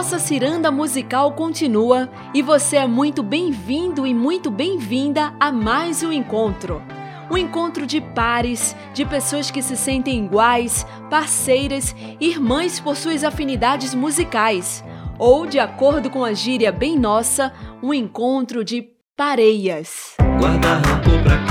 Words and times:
nossa 0.00 0.18
ciranda 0.18 0.70
musical 0.70 1.32
continua 1.32 2.08
e 2.32 2.40
você 2.40 2.78
é 2.78 2.86
muito 2.86 3.22
bem-vindo 3.22 4.06
e 4.06 4.14
muito 4.14 4.50
bem-vinda 4.50 5.34
a 5.38 5.52
mais 5.52 6.02
um 6.02 6.10
encontro. 6.10 6.82
Um 7.30 7.36
encontro 7.36 7.86
de 7.86 8.00
pares, 8.00 8.74
de 8.94 9.04
pessoas 9.04 9.50
que 9.50 9.60
se 9.60 9.76
sentem 9.76 10.24
iguais, 10.24 10.86
parceiras, 11.10 11.94
irmãs 12.18 12.80
por 12.80 12.96
suas 12.96 13.22
afinidades 13.22 13.94
musicais. 13.94 14.82
Ou, 15.18 15.44
de 15.44 15.58
acordo 15.58 16.08
com 16.08 16.24
a 16.24 16.32
gíria 16.32 16.72
bem 16.72 16.98
nossa, 16.98 17.52
um 17.82 17.92
encontro 17.92 18.64
de 18.64 18.82
pareias. 19.14 20.14
Guarda 20.40 20.76
rancor 20.76 21.22
pra 21.22 21.49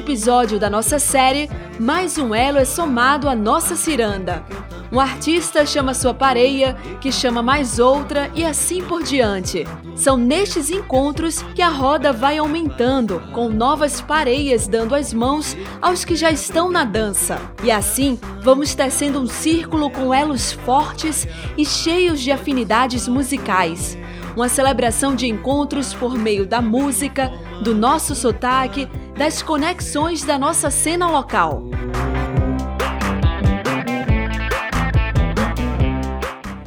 episódio 0.00 0.58
da 0.58 0.70
nossa 0.70 0.98
série, 0.98 1.48
mais 1.78 2.16
um 2.16 2.34
elo 2.34 2.56
é 2.56 2.64
somado 2.64 3.28
à 3.28 3.34
nossa 3.34 3.76
ciranda. 3.76 4.42
Um 4.90 4.98
artista 4.98 5.64
chama 5.64 5.92
sua 5.92 6.14
pareia, 6.14 6.74
que 7.00 7.12
chama 7.12 7.42
mais 7.42 7.78
outra 7.78 8.30
e 8.34 8.42
assim 8.42 8.82
por 8.82 9.02
diante. 9.02 9.64
São 9.94 10.16
nestes 10.16 10.70
encontros 10.70 11.42
que 11.54 11.60
a 11.60 11.68
roda 11.68 12.12
vai 12.14 12.38
aumentando, 12.38 13.22
com 13.32 13.50
novas 13.50 14.00
pareias 14.00 14.66
dando 14.66 14.94
as 14.94 15.12
mãos 15.12 15.54
aos 15.82 16.02
que 16.02 16.16
já 16.16 16.30
estão 16.30 16.70
na 16.70 16.82
dança. 16.82 17.38
E 17.62 17.70
assim, 17.70 18.18
vamos 18.42 18.74
tecendo 18.74 19.20
um 19.20 19.26
círculo 19.26 19.90
com 19.90 20.14
elos 20.14 20.50
fortes 20.50 21.28
e 21.58 21.64
cheios 21.64 22.20
de 22.20 22.32
afinidades 22.32 23.06
musicais. 23.06 23.98
Uma 24.34 24.48
celebração 24.48 25.14
de 25.14 25.26
encontros 25.26 25.92
por 25.92 26.16
meio 26.16 26.46
da 26.46 26.62
música, 26.62 27.30
do 27.62 27.74
nosso 27.74 28.14
sotaque, 28.14 28.88
das 29.20 29.42
conexões 29.42 30.24
da 30.24 30.38
nossa 30.38 30.70
cena 30.70 31.06
local. 31.06 31.64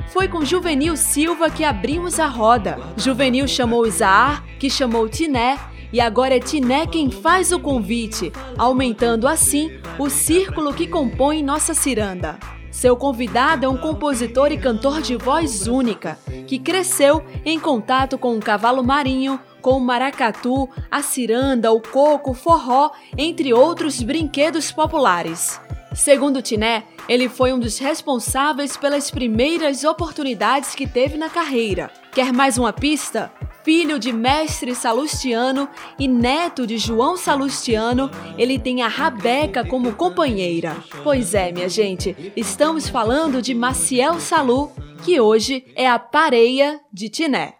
Foi 0.09 0.27
com 0.27 0.45
Juvenil 0.45 0.95
Silva 0.95 1.49
que 1.49 1.63
abrimos 1.63 2.19
a 2.19 2.27
roda. 2.27 2.77
Juvenil 2.95 3.47
chamou 3.47 3.87
Isaar, 3.87 4.43
que 4.59 4.69
chamou 4.69 5.09
Tiné, 5.09 5.57
e 5.91 5.99
agora 5.99 6.37
é 6.37 6.39
Tiné 6.39 6.85
quem 6.85 7.09
faz 7.09 7.51
o 7.51 7.59
convite, 7.59 8.31
aumentando 8.55 9.27
assim 9.27 9.71
o 9.97 10.07
círculo 10.07 10.75
que 10.75 10.85
compõe 10.85 11.41
nossa 11.41 11.73
ciranda. 11.73 12.37
Seu 12.69 12.95
convidado 12.95 13.65
é 13.65 13.69
um 13.69 13.77
compositor 13.77 14.51
e 14.51 14.59
cantor 14.59 15.01
de 15.01 15.15
voz 15.15 15.65
única, 15.65 16.19
que 16.45 16.59
cresceu 16.59 17.23
em 17.43 17.59
contato 17.59 18.15
com 18.15 18.37
o 18.37 18.39
cavalo 18.39 18.83
marinho, 18.83 19.39
com 19.63 19.77
o 19.77 19.79
maracatu, 19.79 20.69
a 20.91 21.01
ciranda, 21.01 21.71
o 21.71 21.81
coco, 21.81 22.31
o 22.31 22.35
forró, 22.35 22.91
entre 23.17 23.53
outros 23.53 24.03
brinquedos 24.03 24.71
populares. 24.73 25.59
Segundo 25.95 26.41
Tiné, 26.41 26.83
ele 27.07 27.29
foi 27.29 27.53
um 27.53 27.59
dos 27.59 27.77
responsáveis 27.77 28.75
pelas 28.75 29.09
primeiras 29.09 29.83
oportunidades 29.83 30.75
que 30.75 30.85
teve 30.85 31.17
na 31.17 31.29
carreira. 31.29 31.89
Quer 32.11 32.33
mais 32.33 32.57
uma 32.57 32.73
pista? 32.73 33.31
Filho 33.63 33.97
de 33.97 34.11
mestre 34.11 34.75
Salustiano 34.75 35.69
e 35.97 36.05
neto 36.05 36.67
de 36.67 36.77
João 36.77 37.15
Salustiano, 37.15 38.11
ele 38.37 38.59
tem 38.59 38.81
a 38.81 38.89
Rabeca 38.89 39.65
como 39.65 39.93
companheira. 39.93 40.75
Pois 41.01 41.33
é, 41.33 41.51
minha 41.53 41.69
gente, 41.69 42.33
estamos 42.35 42.89
falando 42.89 43.41
de 43.41 43.53
Maciel 43.53 44.19
Salu, 44.19 44.71
que 45.05 45.21
hoje 45.21 45.63
é 45.75 45.87
a 45.87 45.97
pareia 45.97 46.81
de 46.91 47.07
Tiné. 47.07 47.53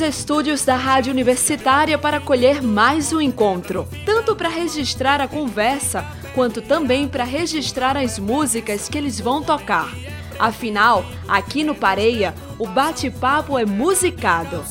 Estúdios 0.00 0.64
da 0.64 0.76
Rádio 0.76 1.12
Universitária 1.12 1.98
para 1.98 2.18
acolher 2.18 2.62
mais 2.62 3.12
um 3.12 3.20
encontro, 3.20 3.88
tanto 4.04 4.34
para 4.34 4.48
registrar 4.48 5.20
a 5.20 5.28
conversa, 5.28 6.04
quanto 6.34 6.60
também 6.60 7.08
para 7.08 7.24
registrar 7.24 7.96
as 7.96 8.18
músicas 8.18 8.88
que 8.88 8.98
eles 8.98 9.20
vão 9.20 9.42
tocar. 9.42 9.94
Afinal, 10.38 11.04
aqui 11.26 11.64
no 11.64 11.74
Pareia, 11.74 12.34
o 12.58 12.66
bate-papo 12.66 13.58
é 13.58 13.64
musicado. 13.64 14.62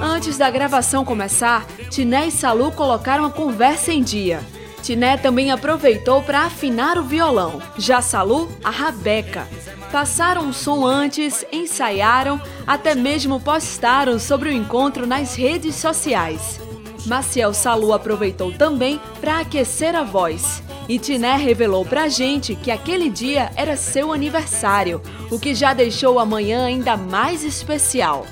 Antes 0.00 0.38
da 0.38 0.50
gravação 0.50 1.04
começar, 1.04 1.66
Tiné 1.90 2.28
e 2.28 2.30
Salu 2.30 2.72
colocaram 2.72 3.24
a 3.24 3.30
conversa 3.30 3.92
em 3.92 4.02
dia. 4.02 4.40
Tiné 4.86 5.16
também 5.16 5.50
aproveitou 5.50 6.22
para 6.22 6.42
afinar 6.42 6.96
o 6.96 7.02
violão, 7.02 7.60
já 7.76 8.00
Salu, 8.00 8.48
a 8.62 8.70
rabeca. 8.70 9.48
Passaram 9.90 10.48
o 10.48 10.54
som 10.54 10.86
antes, 10.86 11.44
ensaiaram, 11.50 12.40
até 12.64 12.94
mesmo 12.94 13.40
postaram 13.40 14.16
sobre 14.16 14.48
o 14.48 14.52
encontro 14.52 15.04
nas 15.04 15.34
redes 15.34 15.74
sociais. 15.74 16.60
Maciel 17.04 17.52
Salu 17.52 17.92
aproveitou 17.92 18.52
também 18.52 19.00
para 19.20 19.40
aquecer 19.40 19.96
a 19.96 20.04
voz. 20.04 20.62
E 20.88 21.00
Tiné 21.00 21.34
revelou 21.36 21.84
pra 21.84 22.06
gente 22.06 22.54
que 22.54 22.70
aquele 22.70 23.10
dia 23.10 23.50
era 23.56 23.76
seu 23.76 24.12
aniversário, 24.12 25.02
o 25.32 25.36
que 25.36 25.52
já 25.52 25.74
deixou 25.74 26.20
a 26.20 26.24
manhã 26.24 26.64
ainda 26.64 26.96
mais 26.96 27.42
especial. 27.42 28.24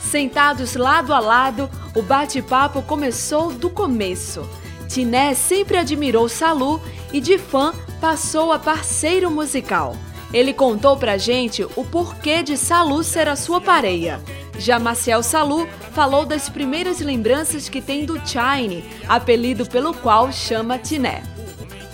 Sentados 0.00 0.76
lado 0.76 1.12
a 1.12 1.18
lado, 1.18 1.68
o 1.96 2.00
bate-papo 2.00 2.80
começou 2.80 3.50
do 3.50 3.68
começo. 3.68 4.48
Tiné 4.90 5.34
sempre 5.34 5.76
admirou 5.76 6.28
Salu 6.28 6.82
e 7.12 7.20
de 7.20 7.38
fã 7.38 7.72
passou 8.00 8.52
a 8.52 8.58
parceiro 8.58 9.30
musical. 9.30 9.94
Ele 10.34 10.52
contou 10.52 10.96
pra 10.96 11.16
gente 11.16 11.64
o 11.76 11.84
porquê 11.84 12.42
de 12.42 12.56
Salu 12.56 13.04
ser 13.04 13.28
a 13.28 13.36
sua 13.36 13.60
pareia. 13.60 14.20
Já 14.58 14.80
Maciel 14.80 15.22
Salu 15.22 15.68
falou 15.92 16.26
das 16.26 16.48
primeiras 16.48 16.98
lembranças 16.98 17.68
que 17.68 17.80
tem 17.80 18.04
do 18.04 18.20
Chine, 18.26 18.84
apelido 19.08 19.64
pelo 19.64 19.94
qual 19.94 20.32
chama 20.32 20.76
Tiné. 20.76 21.22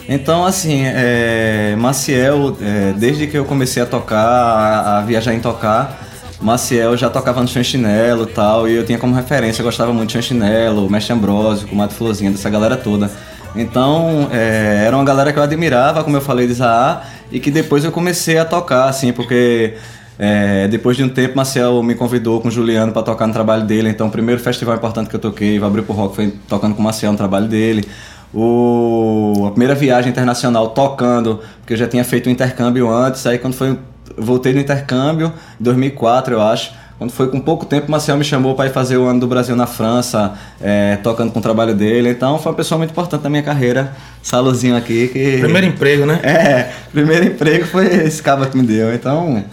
Então, 0.08 0.46
assim, 0.46 0.84
é, 0.86 1.76
Maciel, 1.76 2.56
é, 2.62 2.94
desde 2.94 3.26
que 3.26 3.36
eu 3.36 3.44
comecei 3.44 3.82
a 3.82 3.86
tocar, 3.86 4.24
a, 4.24 4.98
a 4.98 5.02
viajar 5.02 5.34
em 5.34 5.40
tocar, 5.40 6.05
Maciel 6.40 6.96
já 6.96 7.08
tocava 7.08 7.40
no 7.40 7.48
Chanchinelo 7.48 8.24
e 8.24 8.26
tal, 8.26 8.68
e 8.68 8.74
eu 8.74 8.84
tinha 8.84 8.98
como 8.98 9.14
referência, 9.14 9.62
eu 9.62 9.64
gostava 9.64 9.92
muito 9.92 10.08
de 10.08 10.14
Chanchinelo, 10.14 10.88
Mestre 10.90 11.12
Ambrosio, 11.12 11.68
Mato 11.72 11.94
Florzinha, 11.94 12.30
dessa 12.30 12.50
galera 12.50 12.76
toda. 12.76 13.10
Então, 13.54 14.28
é, 14.30 14.84
era 14.86 14.94
uma 14.94 15.04
galera 15.04 15.32
que 15.32 15.38
eu 15.38 15.42
admirava, 15.42 16.04
como 16.04 16.16
eu 16.16 16.20
falei 16.20 16.46
de 16.46 16.52
Zaá, 16.52 17.02
e 17.32 17.40
que 17.40 17.50
depois 17.50 17.84
eu 17.84 17.90
comecei 17.90 18.38
a 18.38 18.44
tocar, 18.44 18.88
assim, 18.88 19.12
porque 19.12 19.74
é, 20.18 20.66
depois 20.68 20.96
de 20.96 21.04
um 21.04 21.08
tempo, 21.08 21.36
Marcel 21.36 21.82
me 21.82 21.94
convidou 21.94 22.40
com 22.40 22.48
o 22.48 22.50
Juliano 22.50 22.92
para 22.92 23.02
tocar 23.02 23.26
no 23.26 23.32
trabalho 23.32 23.64
dele. 23.64 23.88
Então, 23.88 24.08
o 24.08 24.10
primeiro 24.10 24.40
festival 24.40 24.76
importante 24.76 25.08
que 25.08 25.16
eu 25.16 25.20
toquei, 25.20 25.62
Abrir 25.62 25.82
pro 25.82 25.94
Rock, 25.94 26.16
foi 26.16 26.34
tocando 26.48 26.74
com 26.74 26.80
o 26.80 26.84
Marcel 26.84 27.12
no 27.12 27.18
trabalho 27.18 27.46
dele. 27.46 27.84
O, 28.34 29.44
a 29.46 29.50
primeira 29.50 29.74
viagem 29.74 30.10
internacional 30.10 30.68
tocando, 30.70 31.40
porque 31.58 31.74
eu 31.74 31.76
já 31.76 31.86
tinha 31.86 32.04
feito 32.04 32.28
um 32.28 32.32
intercâmbio 32.32 32.90
antes. 32.90 33.26
Aí, 33.26 33.38
quando 33.38 33.54
foi, 33.54 33.78
voltei 34.16 34.52
no 34.52 34.60
intercâmbio, 34.60 35.32
em 35.60 35.64
2004, 35.64 36.34
eu 36.34 36.42
acho. 36.42 36.72
Quando 36.98 37.10
foi 37.10 37.28
com 37.28 37.38
pouco 37.38 37.66
tempo, 37.66 37.90
Marcel 37.90 38.16
me 38.16 38.24
chamou 38.24 38.54
para 38.54 38.66
ir 38.66 38.72
fazer 38.72 38.96
o 38.96 39.04
ano 39.04 39.20
do 39.20 39.26
Brasil 39.26 39.54
na 39.54 39.66
França, 39.66 40.32
é, 40.60 40.96
tocando 41.02 41.30
com 41.30 41.38
o 41.40 41.42
trabalho 41.42 41.74
dele. 41.74 42.08
Então, 42.08 42.38
foi 42.38 42.52
uma 42.52 42.56
pessoa 42.56 42.78
muito 42.78 42.90
importante 42.90 43.22
na 43.22 43.28
minha 43.28 43.42
carreira. 43.42 43.92
Saluzinho 44.22 44.74
aqui. 44.74 45.08
Que... 45.08 45.38
Primeiro 45.38 45.66
emprego, 45.66 46.06
né? 46.06 46.20
É, 46.22 46.72
primeiro 46.90 47.26
emprego 47.26 47.66
foi 47.66 47.86
esse 47.86 48.22
cabo 48.22 48.46
que 48.46 48.56
me 48.56 48.66
deu. 48.66 48.94
Então, 48.94 49.44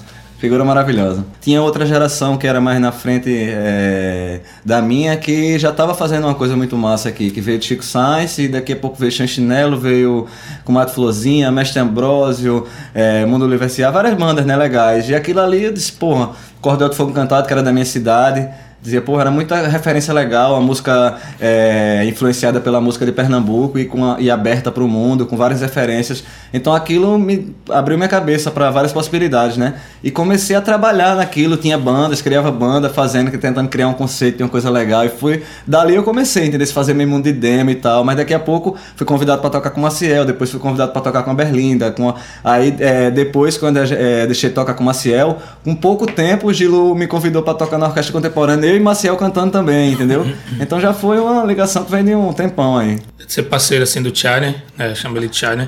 figura 0.44 0.66
maravilhosa. 0.66 1.24
Tinha 1.40 1.62
outra 1.62 1.86
geração 1.86 2.36
que 2.36 2.46
era 2.46 2.60
mais 2.60 2.78
na 2.78 2.92
frente 2.92 3.34
é, 3.34 4.42
da 4.66 4.82
minha 4.82 5.16
que 5.16 5.58
já 5.58 5.70
estava 5.70 5.94
fazendo 5.94 6.26
uma 6.26 6.36
coisa 6.36 6.54
muito 6.54 6.76
massa 6.76 7.08
aqui, 7.08 7.32
que 7.32 7.40
veio 7.40 7.64
Chico 7.64 7.82
Sainz 7.82 8.38
e 8.40 8.50
daqui 8.50 8.74
a 8.74 8.76
pouco 8.76 8.98
veio 9.00 9.10
Chanchinelo, 9.10 9.80
veio 9.80 10.28
com 10.66 10.74
Mato 10.74 10.92
Florzinha, 10.92 11.50
Mestre 11.50 11.80
Ambrósio, 11.80 12.68
é, 12.94 13.26
Mundo 13.26 13.46
Universidade, 13.46 13.94
várias 13.94 14.16
bandas 14.16 14.46
né, 14.46 14.54
legais. 14.54 15.08
E 15.08 15.16
aquilo 15.16 15.40
ali 15.40 15.64
eu 15.64 15.72
disse, 15.72 15.94
porra, 15.94 16.32
Cordel 16.60 16.90
de 16.90 16.98
Fogo 16.98 17.14
Cantado, 17.14 17.48
que 17.48 17.54
era 17.54 17.64
da 17.64 17.72
minha 17.72 17.86
cidade, 17.86 18.46
Dizia, 18.84 19.02
porra, 19.02 19.22
era 19.22 19.32
muita 19.32 19.66
referência 19.66 20.14
legal, 20.14 20.58
a 20.58 20.60
música 20.60 21.18
é, 21.40 22.04
influenciada 22.06 22.60
pela 22.60 22.82
música 22.82 23.06
de 23.06 23.14
Pernambuco 23.14 23.80
e, 23.80 23.86
com 23.86 24.04
a, 24.04 24.20
e 24.20 24.30
aberta 24.30 24.70
para 24.70 24.84
o 24.84 24.90
mundo, 24.90 25.26
com 25.26 25.38
várias 25.38 25.62
referências. 25.62 26.22
Então 26.54 26.74
aquilo 26.76 27.18
me 27.18 27.56
abriu 27.70 27.98
minha 27.98 28.10
cabeça 28.10 28.52
para 28.52 28.70
várias 28.72 28.92
possibilidades, 28.92 29.56
né? 29.56 29.76
E 30.04 30.12
comecei 30.12 30.54
a 30.54 30.60
trabalhar 30.60 31.16
naquilo, 31.16 31.56
tinha 31.56 31.78
bandas, 31.78 32.22
criava 32.22 32.52
banda, 32.52 32.90
fazendo, 32.90 33.32
tentando 33.38 33.70
criar 33.70 33.88
um 33.88 33.94
conceito 33.94 34.36
de 34.38 34.44
uma 34.44 34.50
coisa 34.50 34.70
legal. 34.70 35.06
E 35.06 35.10
fui. 35.10 35.42
Dali 35.66 35.96
eu 35.96 36.04
comecei, 36.04 36.48
entendeu? 36.48 36.68
Fazer 36.68 36.94
meio 36.94 37.08
mundo 37.08 37.24
de 37.24 37.32
demo 37.32 37.70
e 37.70 37.76
tal. 37.76 38.04
Mas 38.04 38.18
daqui 38.18 38.34
a 38.34 38.40
pouco 38.40 38.76
fui 38.98 39.08
convidado 39.08 39.40
para 39.40 39.50
tocar 39.50 39.70
com 39.70 39.80
o 39.80 39.84
Maciel, 39.84 40.26
depois 40.26 40.52
fui 40.52 40.60
convidado 40.60 40.92
para 40.92 41.02
tocar 41.02 41.24
com 41.24 41.32
a 41.32 41.34
Berlinda. 41.34 41.90
Com 41.90 42.10
a... 42.10 42.16
Aí 42.44 42.76
é, 42.80 43.10
depois, 43.10 43.58
quando 43.58 43.78
é, 43.78 44.26
deixei 44.26 44.50
de 44.50 44.56
tocar 44.56 44.74
com 44.74 44.84
o 44.84 44.86
Maciel, 44.86 45.38
com 45.64 45.74
pouco 45.74 46.06
tempo 46.06 46.48
o 46.48 46.54
Gilo 46.54 46.94
me 46.94 47.08
convidou 47.08 47.44
para 47.44 47.54
tocar 47.54 47.78
na 47.78 47.86
orquestra 47.86 48.12
contemporânea 48.12 48.73
eu 48.74 48.78
e 48.78 48.80
Maciel 48.80 49.16
cantando 49.16 49.52
também, 49.52 49.94
entendeu? 49.94 50.26
Então 50.60 50.80
já 50.80 50.94
foi 50.94 51.20
uma 51.20 51.44
ligação 51.44 51.84
que 51.84 51.92
vem 51.92 52.04
de 52.04 52.16
um 52.16 52.32
tempão 52.32 52.78
aí. 52.78 53.00
Ser 53.28 53.44
parceiro 53.44 53.84
assim 53.84 54.02
do 54.02 54.16
Charlie, 54.16 54.56
né? 54.78 54.94
Chama 54.96 55.18
ele 55.18 55.28
de 55.28 55.36
Charlie. 55.36 55.68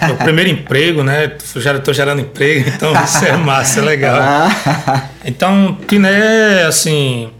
É 0.00 0.12
o 0.12 0.16
primeiro 0.16 0.50
emprego, 0.50 1.02
né? 1.02 1.32
Já 1.56 1.78
tô 1.78 1.92
gerando 1.92 2.20
emprego, 2.20 2.68
então 2.68 2.92
isso 3.02 3.24
é 3.24 3.36
massa, 3.36 3.80
é 3.80 3.82
legal. 3.82 4.20
Então, 5.24 5.76
Tiné, 5.86 6.64
assim, 6.64 7.30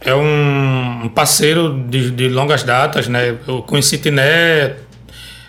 é 0.00 0.14
um 0.14 1.10
parceiro 1.14 1.84
de, 1.88 2.10
de 2.10 2.28
longas 2.28 2.62
datas, 2.62 3.08
né? 3.08 3.34
Eu 3.46 3.62
conheci 3.62 3.98
Tiné 3.98 4.76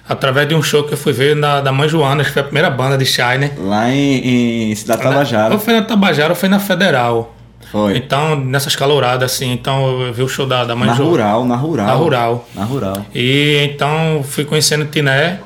através 0.08 0.48
de 0.48 0.56
um 0.56 0.62
show 0.62 0.84
que 0.84 0.94
eu 0.94 0.98
fui 0.98 1.14
ver 1.14 1.36
na, 1.36 1.62
da 1.62 1.72
Mãe 1.72 1.88
Joana, 1.88 2.24
que 2.24 2.32
foi 2.32 2.42
a 2.42 2.46
primeira 2.46 2.70
banda 2.70 2.98
de 2.98 3.06
Shine. 3.06 3.52
Lá 3.58 3.90
em, 3.90 4.72
em 4.72 4.76
Cidade 4.76 5.04
Tabajara. 5.04 5.54
Ou 5.54 5.60
foi 5.60 5.74
na 5.74 5.82
Tabajara 5.84 6.30
ou 6.30 6.36
foi 6.36 6.50
na 6.50 6.60
Federal. 6.60 7.36
Foi. 7.72 7.96
Então, 7.96 8.36
nessas 8.36 8.76
caloradas, 8.76 9.32
assim, 9.32 9.52
então 9.52 10.02
eu 10.02 10.14
vi 10.14 10.22
o 10.22 10.28
show 10.28 10.46
da, 10.46 10.66
da 10.66 10.76
Mãe 10.76 10.88
na 10.90 10.94
rural, 10.94 11.46
na 11.46 11.56
rural. 11.56 11.88
Na 11.88 11.94
rural. 11.94 12.48
Na 12.54 12.64
rural. 12.66 13.06
E 13.16 13.70
então 13.72 14.24
fui 14.28 14.44
conhecendo 14.44 14.84
Tiné. 14.86 15.40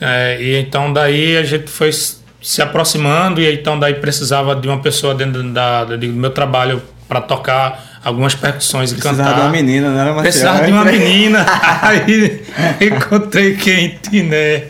é, 0.00 0.38
e 0.40 0.56
então 0.58 0.92
daí 0.92 1.36
a 1.36 1.44
gente 1.44 1.70
foi 1.70 1.90
se 1.92 2.60
aproximando 2.60 3.40
e 3.40 3.54
então 3.54 3.78
daí 3.78 3.94
precisava 3.94 4.56
de 4.56 4.66
uma 4.66 4.78
pessoa 4.80 5.14
dentro 5.14 5.40
da, 5.52 5.84
do 5.84 6.08
meu 6.08 6.30
trabalho 6.30 6.82
para 7.08 7.20
tocar 7.20 8.00
algumas 8.04 8.34
percussões 8.34 8.90
e 8.90 8.94
Precisava 8.94 9.18
cantar. 9.22 9.34
de 9.34 9.40
uma 9.42 9.50
menina, 9.50 9.90
não 9.90 10.00
era 10.00 10.10
Maciel? 10.12 10.22
Precisava 10.22 10.66
de 10.66 10.72
uma 10.72 10.84
menina. 10.84 11.46
Aí 11.82 12.42
encontrei 12.80 13.54
quem? 13.54 13.90
Tiné. 14.02 14.64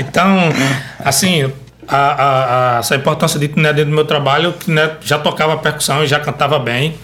Então, 0.00 0.38
assim, 1.04 1.52
a, 1.88 1.96
a- 1.96 2.76
a- 2.76 2.78
essa 2.80 2.96
importância 2.96 3.38
de 3.38 3.48
Tiné 3.48 3.72
dentro 3.72 3.90
do 3.90 3.94
meu 3.94 4.04
trabalho, 4.04 4.52
Tiné 4.52 4.96
já 5.02 5.18
tocava 5.18 5.56
percussão 5.58 6.02
e 6.02 6.06
já 6.06 6.18
cantava 6.20 6.58
bem, 6.58 6.94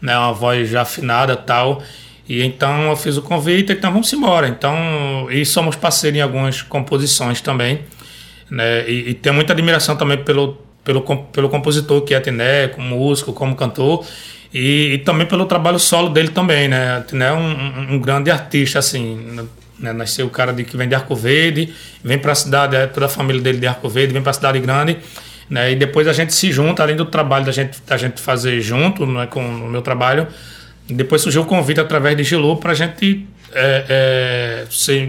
né? 0.00 0.16
Uma 0.16 0.32
voz 0.32 0.68
já 0.70 0.82
afinada 0.82 1.36
tal. 1.36 1.82
E 2.28 2.42
então 2.44 2.88
eu 2.90 2.96
fiz 2.96 3.16
o 3.16 3.22
convite, 3.22 3.72
então 3.72 3.90
vamos 3.92 4.12
embora. 4.12 4.48
Então, 4.48 5.26
e 5.30 5.44
somos 5.44 5.76
parceiros 5.76 6.18
em 6.18 6.22
algumas 6.22 6.62
composições 6.62 7.40
também. 7.40 7.80
Né? 8.50 8.88
E, 8.88 9.10
e 9.10 9.14
tenho 9.14 9.34
muita 9.34 9.52
admiração 9.52 9.96
também 9.96 10.18
pelo, 10.18 10.56
pelo, 10.84 11.02
pelo 11.02 11.48
compositor 11.48 12.00
que 12.02 12.14
é 12.14 12.20
Tiné, 12.20 12.68
como 12.68 12.86
músico, 12.96 13.32
como 13.32 13.54
cantor. 13.56 14.04
E, 14.54 14.92
e 14.94 14.98
também 14.98 15.26
pelo 15.26 15.46
trabalho 15.46 15.78
solo 15.78 16.10
dele 16.10 16.28
também, 16.28 16.68
né? 16.68 17.02
Tiné 17.08 17.28
é 17.28 17.32
um, 17.32 17.94
um- 17.94 17.98
grande 17.98 18.30
artista, 18.30 18.78
assim. 18.78 19.48
Né? 19.82 19.92
Nasceu 19.92 20.26
o 20.26 20.30
cara 20.30 20.52
de, 20.52 20.64
que 20.64 20.76
vem 20.76 20.88
de 20.88 20.94
Arco 20.94 21.14
Verde, 21.16 21.74
vem 22.02 22.18
para 22.18 22.32
a 22.32 22.34
cidade, 22.34 22.76
é 22.76 22.86
toda 22.86 23.06
a 23.06 23.08
família 23.08 23.42
dele 23.42 23.58
de 23.58 23.66
Arco 23.66 23.88
Verde, 23.88 24.12
vem 24.12 24.22
para 24.22 24.30
a 24.30 24.34
cidade 24.34 24.58
grande. 24.60 24.96
Né? 25.50 25.72
E 25.72 25.76
depois 25.76 26.06
a 26.08 26.12
gente 26.12 26.32
se 26.32 26.50
junta, 26.52 26.82
além 26.82 26.96
do 26.96 27.04
trabalho 27.04 27.44
da 27.44 27.52
gente, 27.52 27.78
da 27.86 27.96
gente 27.96 28.20
fazer 28.20 28.60
junto 28.60 29.04
né? 29.04 29.26
com 29.26 29.44
o 29.44 29.68
meu 29.68 29.82
trabalho. 29.82 30.26
Depois 30.88 31.20
surgiu 31.20 31.42
o 31.42 31.44
convite 31.44 31.80
através 31.80 32.16
de 32.16 32.24
Gilu 32.24 32.56
para 32.56 32.72
a 32.72 32.74
gente 32.74 33.26
é, 33.52 33.84
é, 33.88 34.66
ser 34.70 35.08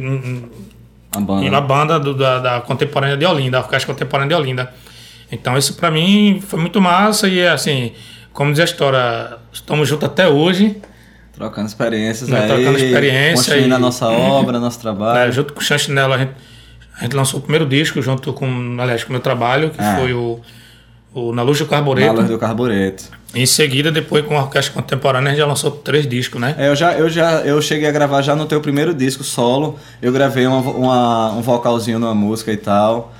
A 1.16 1.20
banda. 1.20 1.50
na 1.50 1.62
banda 1.62 2.00
do- 2.00 2.14
da, 2.14 2.40
da 2.40 2.62
contemporânea 2.62 3.16
de 3.16 3.26
Olinda, 3.26 3.58
a 3.58 3.62
orquestra 3.62 3.94
contemporânea 3.94 4.36
de 4.36 4.42
Olinda. 4.42 4.74
Então 5.32 5.58
isso 5.58 5.76
para 5.76 5.90
mim 5.90 6.42
foi 6.46 6.60
muito 6.60 6.80
massa 6.82 7.28
e 7.28 7.46
assim, 7.48 7.92
como 8.32 8.52
diz 8.52 8.60
a 8.60 8.64
história, 8.66 9.38
estamos 9.52 9.88
juntos 9.90 10.08
até 10.10 10.28
hoje, 10.28 10.76
Trocando 11.34 11.68
experiências 11.68 12.30
Né, 12.30 12.42
aí. 12.42 12.48
trocando 12.48 12.78
experiência 12.78 13.36
Construindo 13.36 13.72
e- 13.72 13.74
a 13.76 13.80
nossa 13.80 14.08
obra, 14.10 14.60
nosso 14.60 14.80
trabalho. 14.80 15.32
junto 15.32 15.54
com 15.54 15.60
o 15.60 15.64
Chanchinelo 15.64 16.14
a 16.14 16.18
gente, 16.20 16.32
a 17.00 17.04
gente 17.04 17.16
lançou 17.16 17.40
o 17.40 17.44
primeiro 17.44 17.66
disco 17.66 18.02
junto 18.02 18.32
com, 18.34 18.78
aliás, 18.80 19.04
com 19.04 19.10
o 19.10 19.14
meu 19.14 19.22
trabalho, 19.22 19.72
que 19.72 19.82
É. 19.82 19.96
foi 19.96 20.14
o, 20.14 20.40
o 21.14 21.34
Na 21.34 21.42
Luz 21.42 21.58
do 21.58 21.64
Na 21.66 21.70
Carbureto. 21.72 22.14
luz 22.14 22.28
do 22.30 22.38
carbureto. 22.38 23.06
Em 23.36 23.48
seguida, 23.48 23.92
depois 23.92 24.24
com 24.28 24.38
a 24.38 24.42
orquestra 24.44 24.74
contemporânea, 24.80 25.30
a 25.30 25.32
gente 25.32 25.40
já 25.40 25.48
lançou 25.48 25.72
três 25.72 26.08
discos, 26.08 26.40
né? 26.40 26.54
É, 26.56 26.68
eu 26.70 26.76
já, 26.76 26.94
eu 26.94 27.10
já 27.10 27.42
eu 27.42 27.60
cheguei 27.64 27.88
a 27.90 27.92
gravar 27.92 28.22
já 28.22 28.36
no 28.36 28.46
teu 28.46 28.62
primeiro 28.62 28.94
disco 28.94 29.24
solo. 29.24 29.80
Eu 30.00 30.12
gravei 30.14 30.46
uma, 30.46 30.60
uma- 30.60 31.32
um 31.32 31.42
vocalzinho 31.42 31.98
numa 31.98 32.14
música 32.14 32.52
e 32.52 32.58
tal. 32.58 33.12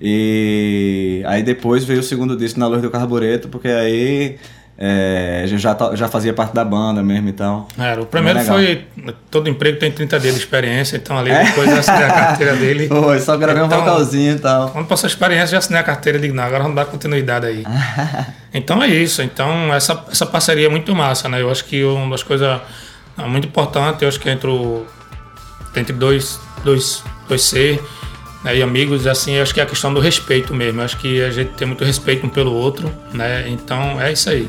E 0.00 1.22
aí 1.24 1.42
depois 1.44 1.84
veio 1.84 2.00
o 2.00 2.02
segundo 2.02 2.36
disco 2.36 2.58
na 2.58 2.66
luz 2.66 2.82
do 2.82 2.90
carbureto, 2.90 3.48
porque 3.48 3.68
aí 3.68 4.38
é, 4.78 5.44
já, 5.46 5.74
ta- 5.74 5.94
já 5.94 6.08
fazia 6.08 6.32
parte 6.32 6.54
da 6.54 6.64
banda 6.64 7.02
mesmo 7.02 7.28
e 7.28 7.32
tal. 7.32 7.68
Era, 7.78 8.00
o 8.00 8.06
primeiro 8.06 8.40
foi. 8.40 8.86
Todo 9.30 9.48
emprego 9.48 9.78
tem 9.78 9.90
30 9.92 10.18
dias 10.18 10.34
de 10.34 10.40
experiência, 10.40 10.96
então 10.96 11.18
ali 11.18 11.30
É? 11.30 11.44
depois 11.44 11.68
eu 11.70 11.76
assinei 11.78 12.04
a 12.04 12.08
carteira 12.12 12.56
dele. 12.56 12.88
Foi, 12.90 13.20
só 13.20 13.36
gravei 13.36 13.62
Então, 13.62 13.78
um 13.78 13.82
vocalzinho 13.84 14.36
e 14.36 14.38
tal. 14.38 14.70
Quando 14.70 14.86
passou 14.86 15.06
a 15.06 15.10
experiência, 15.10 15.48
já 15.48 15.58
assinei 15.58 15.80
a 15.80 15.84
carteira 15.84 16.16
e 16.18 16.20
digo, 16.22 16.34
não, 16.34 16.44
agora 16.44 16.62
vamos 16.62 16.76
dar 16.76 16.86
continuidade 16.86 17.44
aí. 17.46 17.64
então 18.54 18.82
é 18.82 18.88
isso. 18.88 19.20
Então 19.22 19.72
essa, 19.74 20.02
essa 20.10 20.24
parceria 20.24 20.66
é 20.66 20.70
muito 20.70 20.94
massa, 20.94 21.28
né? 21.28 21.42
Eu 21.42 21.50
acho 21.50 21.64
que 21.66 21.84
uma 21.84 22.10
das 22.10 22.22
coisas 22.22 22.60
ah, 23.18 23.26
muito 23.28 23.48
importantes, 23.48 24.00
eu 24.00 24.08
acho 24.08 24.18
que 24.18 24.30
entre, 24.30 24.48
o, 24.48 24.86
entre 25.76 25.92
dois, 25.92 26.40
dois, 26.64 27.02
dois 27.28 27.42
ser 27.42 27.82
né, 28.44 28.56
e 28.56 28.62
amigos, 28.62 29.06
assim, 29.06 29.38
acho 29.38 29.52
que 29.52 29.60
é 29.60 29.62
a 29.62 29.66
questão 29.66 29.92
do 29.92 30.00
respeito 30.00 30.54
mesmo. 30.54 30.80
Acho 30.80 30.96
que 30.96 31.22
a 31.22 31.30
gente 31.30 31.52
tem 31.52 31.66
muito 31.66 31.84
respeito 31.84 32.26
um 32.26 32.28
pelo 32.28 32.52
outro, 32.52 32.92
né? 33.12 33.48
Então 33.48 34.00
é 34.00 34.12
isso 34.12 34.30
aí. 34.30 34.48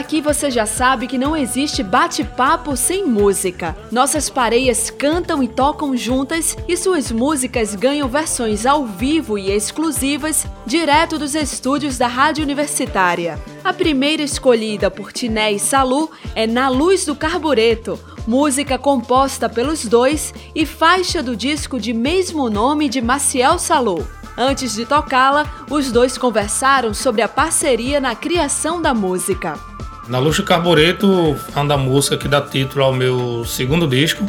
Aqui 0.00 0.22
você 0.22 0.50
já 0.50 0.64
sabe 0.64 1.06
que 1.06 1.18
não 1.18 1.36
existe 1.36 1.82
bate-papo 1.82 2.74
sem 2.74 3.04
música. 3.04 3.76
Nossas 3.92 4.30
pareias 4.30 4.88
cantam 4.88 5.42
e 5.42 5.46
tocam 5.46 5.94
juntas 5.94 6.56
e 6.66 6.74
suas 6.74 7.12
músicas 7.12 7.74
ganham 7.74 8.08
versões 8.08 8.64
ao 8.64 8.86
vivo 8.86 9.36
e 9.36 9.50
exclusivas 9.50 10.46
direto 10.64 11.18
dos 11.18 11.34
estúdios 11.34 11.98
da 11.98 12.06
Rádio 12.06 12.42
Universitária. 12.42 13.38
A 13.62 13.74
primeira 13.74 14.22
escolhida 14.22 14.90
por 14.90 15.12
Tiné 15.12 15.52
e 15.52 15.58
Salu 15.58 16.10
é 16.34 16.46
Na 16.46 16.70
Luz 16.70 17.04
do 17.04 17.14
Carbureto, 17.14 18.00
música 18.26 18.78
composta 18.78 19.50
pelos 19.50 19.84
dois 19.84 20.32
e 20.54 20.64
faixa 20.64 21.22
do 21.22 21.36
disco 21.36 21.78
de 21.78 21.92
mesmo 21.92 22.48
nome 22.48 22.88
de 22.88 23.02
Maciel 23.02 23.58
Salu. 23.58 24.08
Antes 24.34 24.74
de 24.74 24.86
tocá-la, 24.86 25.44
os 25.68 25.92
dois 25.92 26.16
conversaram 26.16 26.94
sobre 26.94 27.20
a 27.20 27.28
parceria 27.28 28.00
na 28.00 28.14
criação 28.14 28.80
da 28.80 28.94
música. 28.94 29.69
Na 30.08 30.18
Luz 30.18 30.36
do 30.36 30.42
Carbureto 30.42 31.36
é 31.54 31.58
uma 31.58 31.66
da 31.68 31.76
música 31.76 32.16
que 32.16 32.26
dá 32.26 32.40
título 32.40 32.84
ao 32.84 32.92
meu 32.92 33.44
segundo 33.44 33.86
disco, 33.86 34.24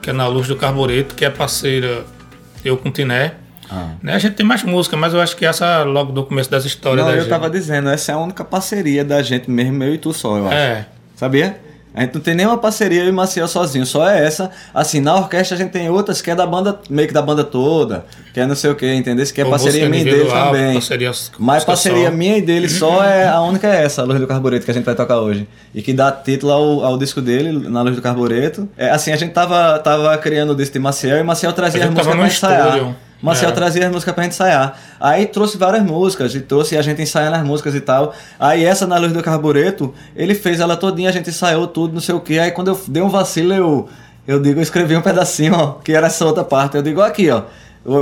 que 0.00 0.10
é 0.10 0.12
Na 0.12 0.26
Luz 0.26 0.48
do 0.48 0.56
Carbureto, 0.56 1.14
que 1.14 1.24
é 1.24 1.30
parceira 1.30 2.04
eu 2.64 2.76
com 2.76 2.88
o 2.88 2.92
Tiné. 2.92 3.34
Ah. 3.70 3.90
Né, 4.02 4.14
A 4.14 4.18
gente 4.18 4.34
tem 4.34 4.46
mais 4.46 4.62
música, 4.62 4.96
mas 4.96 5.12
eu 5.12 5.20
acho 5.20 5.36
que 5.36 5.44
essa 5.44 5.82
logo 5.82 6.12
do 6.12 6.24
começo 6.24 6.50
das 6.50 6.64
histórias 6.64 7.04
Não, 7.04 7.10
da 7.12 7.18
eu 7.18 7.22
gente. 7.22 7.30
tava 7.30 7.50
dizendo, 7.50 7.88
essa 7.88 8.12
é 8.12 8.14
a 8.14 8.18
única 8.18 8.44
parceria 8.44 9.04
da 9.04 9.20
gente 9.22 9.50
mesmo, 9.50 9.82
eu 9.82 9.94
e 9.94 9.98
tu 9.98 10.12
só, 10.12 10.36
eu 10.38 10.46
acho. 10.46 10.54
É. 10.56 10.86
Sabia? 11.16 11.60
A 11.96 12.02
gente 12.02 12.14
não 12.14 12.20
tem 12.20 12.34
nenhuma 12.34 12.58
parceria 12.58 13.02
eu 13.02 13.08
e 13.08 13.12
Maciel 13.12 13.48
sozinho, 13.48 13.86
só 13.86 14.06
é 14.06 14.22
essa. 14.26 14.50
Assim, 14.74 15.00
na 15.00 15.14
orquestra 15.16 15.56
a 15.56 15.58
gente 15.58 15.70
tem 15.70 15.88
outras 15.88 16.20
que 16.20 16.30
é 16.30 16.34
da 16.34 16.46
banda, 16.46 16.78
meio 16.90 17.08
que 17.08 17.14
da 17.14 17.22
banda 17.22 17.42
toda, 17.42 18.04
que 18.34 18.38
é 18.38 18.46
não 18.46 18.54
sei 18.54 18.70
o 18.70 18.74
que, 18.74 18.92
entendeu? 18.94 19.24
Que 19.26 19.40
é 19.40 19.44
parceria 19.46 19.88
música 19.88 19.88
minha 19.88 20.02
e 20.02 20.04
dele 20.04 20.16
individual, 20.18 20.46
também. 20.52 20.74
parceria- 20.74 21.08
Mas 21.38 21.54
música 21.56 21.66
parceria 21.72 22.10
só. 22.10 22.14
minha 22.16 22.36
e 22.36 22.42
dele 22.42 22.68
só 22.68 23.00
é 23.02 23.26
a 23.26 23.40
única 23.40 23.66
é 23.66 23.82
essa, 23.82 24.02
a 24.02 24.04
Luz 24.04 24.20
do 24.20 24.26
Carbureto, 24.26 24.64
que 24.66 24.70
a 24.70 24.74
gente 24.74 24.84
vai 24.84 24.94
tocar 24.94 25.18
hoje. 25.20 25.48
E 25.74 25.80
que 25.80 25.94
dá 25.94 26.12
título 26.12 26.52
ao, 26.52 26.84
ao 26.84 26.98
disco 26.98 27.22
dele, 27.22 27.66
Na 27.68 27.80
Luz 27.80 27.96
do 27.96 28.02
Carbureto. 28.02 28.68
É, 28.76 28.90
assim, 28.90 29.10
a 29.10 29.16
gente 29.16 29.32
tava, 29.32 29.78
tava 29.78 30.18
criando 30.18 30.50
o 30.50 30.54
disco 30.54 30.74
de 30.74 30.78
Maciel 30.78 31.16
e 31.16 31.22
Maciel 31.22 31.54
trazia 31.54 31.80
A 31.82 31.88
tava 31.88 31.94
músicas 31.94 32.14
pra 32.14 32.22
no 32.22 32.26
ensaiar. 32.30 32.76
estúdio. 32.76 32.96
Maciel 33.22 33.50
É. 33.50 33.54
trazia 33.54 33.86
as 33.86 33.92
músicas 33.92 34.14
pra 34.14 34.24
gente 34.24 34.32
ensaiar. 34.32 34.78
Aí 35.00 35.26
trouxe 35.26 35.56
várias 35.56 35.82
músicas, 35.84 36.34
e 36.34 36.40
trouxe 36.40 36.76
a 36.76 36.82
gente 36.82 37.00
ensaiando 37.00 37.36
as 37.36 37.44
músicas 37.44 37.74
e 37.74 37.80
tal. 37.80 38.14
Aí 38.38 38.64
essa 38.64 38.86
na 38.86 38.98
luz 38.98 39.12
do 39.12 39.22
carbureto, 39.22 39.94
ele 40.14 40.34
fez 40.34 40.60
ela 40.60 40.76
todinha, 40.76 41.08
a 41.08 41.12
gente 41.12 41.30
ensaiou 41.30 41.66
tudo, 41.66 41.94
não 41.94 42.00
sei 42.00 42.14
o 42.14 42.20
que. 42.20 42.38
Aí 42.38 42.50
quando 42.50 42.68
eu 42.68 42.80
dei 42.88 43.02
um 43.02 43.08
vacilo, 43.08 43.52
eu, 43.54 43.88
eu 44.26 44.40
digo, 44.40 44.58
eu 44.58 44.62
escrevi 44.62 44.96
um 44.96 45.02
pedacinho, 45.02 45.54
ó, 45.54 45.72
que 45.82 45.92
era 45.92 46.06
essa 46.08 46.24
outra 46.24 46.44
parte. 46.44 46.76
Eu 46.76 46.82
digo, 46.82 47.00
aqui, 47.00 47.30
ó. 47.30 47.42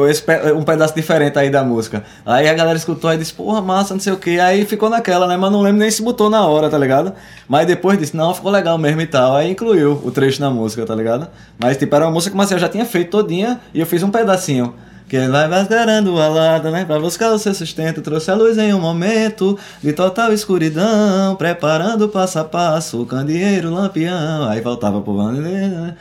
esse 0.09 0.25
um 0.57 0.63
pedaço 0.63 0.95
diferente 0.95 1.39
aí 1.39 1.51
da 1.51 1.63
música. 1.63 2.03
Aí 2.25 2.49
a 2.49 2.55
galera 2.55 2.77
escutou 2.77 3.13
e 3.13 3.19
disse, 3.19 3.33
porra, 3.35 3.61
massa, 3.61 3.93
não 3.95 4.01
sei 4.01 4.13
o 4.13 4.17
que. 4.17 4.41
Aí 4.41 4.65
ficou 4.65 4.89
naquela, 4.89 5.27
né? 5.29 5.37
Mas 5.37 5.53
não 5.53 5.61
lembro 5.61 5.79
nem 5.81 5.91
se 5.91 6.03
botou 6.03 6.29
na 6.31 6.47
hora, 6.47 6.69
tá 6.71 6.79
ligado? 6.79 7.13
Mas 7.47 7.67
depois 7.67 7.99
disse, 7.99 8.17
não, 8.17 8.35
ficou 8.35 8.51
legal 8.51 8.79
mesmo 8.79 9.01
e 9.03 9.07
tal. 9.07 9.37
Aí 9.37 9.51
incluiu 9.51 10.01
o 10.03 10.11
trecho 10.11 10.41
na 10.41 10.51
música, 10.51 10.85
tá 10.87 10.95
ligado? 10.95 11.29
Mas 11.59 11.77
tipo, 11.77 11.95
era 11.95 12.07
uma 12.07 12.13
música 12.13 12.31
que 12.31 12.35
o 12.35 12.39
Marcel 12.39 12.59
já 12.59 12.69
tinha 12.69 12.85
feito 12.87 13.11
todinha 13.11 13.61
e 13.75 13.81
eu 13.81 13.87
fiz 13.87 14.03
um 14.03 14.11
pedacinho. 14.11 14.75
Que 15.15 15.29
vai 15.29 15.47
mascarando 15.47 16.21
a 16.21 16.27
lata, 16.27 16.73
né? 16.73 16.85
Pra 16.85 16.99
buscar 16.99 17.31
o 17.31 17.39
seu 17.39 17.55
sustento. 17.55 18.03
Trouxe 18.03 18.33
a 18.33 18.35
luz 18.35 18.59
em 18.59 18.75
um 18.75 18.81
momento 18.81 19.57
de 19.81 19.93
total 19.93 20.33
escuridão. 20.33 21.37
Preparando 21.37 22.09
passo 22.09 22.41
a 22.41 22.45
passo 22.45 23.01
o 23.01 23.07
candeeiro, 23.07 23.71
lampião. 23.71 24.49
Aí 24.49 24.61
voltava 24.61 25.01
pro 25.01 25.13
bandeira, 25.13 25.69
né? 25.69 25.97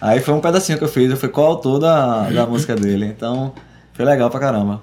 Aí 0.00 0.20
foi 0.20 0.32
um 0.32 0.40
pedacinho 0.40 0.78
que 0.78 0.84
eu 0.84 0.88
fiz. 0.88 1.10
Eu 1.10 1.18
fui 1.18 1.28
coautor 1.28 1.78
da, 1.78 2.30
da 2.30 2.46
música 2.46 2.74
dele. 2.74 3.04
Então 3.04 3.52
foi 3.92 4.06
legal 4.06 4.30
pra 4.30 4.40
caramba. 4.40 4.80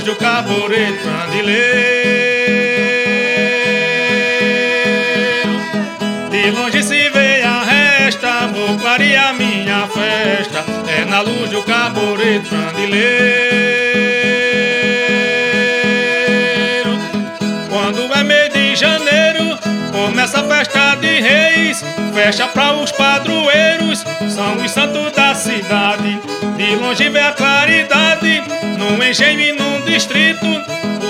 Luz 0.00 0.04
do 0.04 0.16
carbureto, 0.16 1.04
candileiro. 1.04 1.60
De 6.30 6.50
longe 6.50 6.82
se 6.82 7.08
vê 7.10 7.42
a 7.42 7.62
resta, 7.62 8.46
Bulgaria 8.48 9.32
minha 9.34 9.86
festa, 9.88 10.64
é 10.88 11.04
na 11.04 11.20
luz 11.20 11.50
do 11.50 11.62
carbureto, 11.62 12.48
candileiro. 12.48 13.20
Quando 17.68 18.12
é 18.14 18.24
mês 18.24 18.52
de 18.52 18.76
janeiro, 18.76 19.49
a 19.49 19.49
reis, 21.20 21.84
festa 22.14 22.46
para 22.48 22.74
os 22.74 22.92
padroeiros, 22.92 24.04
são 24.28 24.56
os 24.64 24.70
santos 24.70 25.12
da 25.12 25.34
cidade. 25.34 26.20
De 26.56 26.76
longe 26.76 27.08
vê 27.08 27.20
a 27.20 27.32
claridade, 27.32 28.42
num 28.78 29.02
engenho 29.02 29.40
e 29.40 29.52
num 29.52 29.80
distrito, 29.82 30.46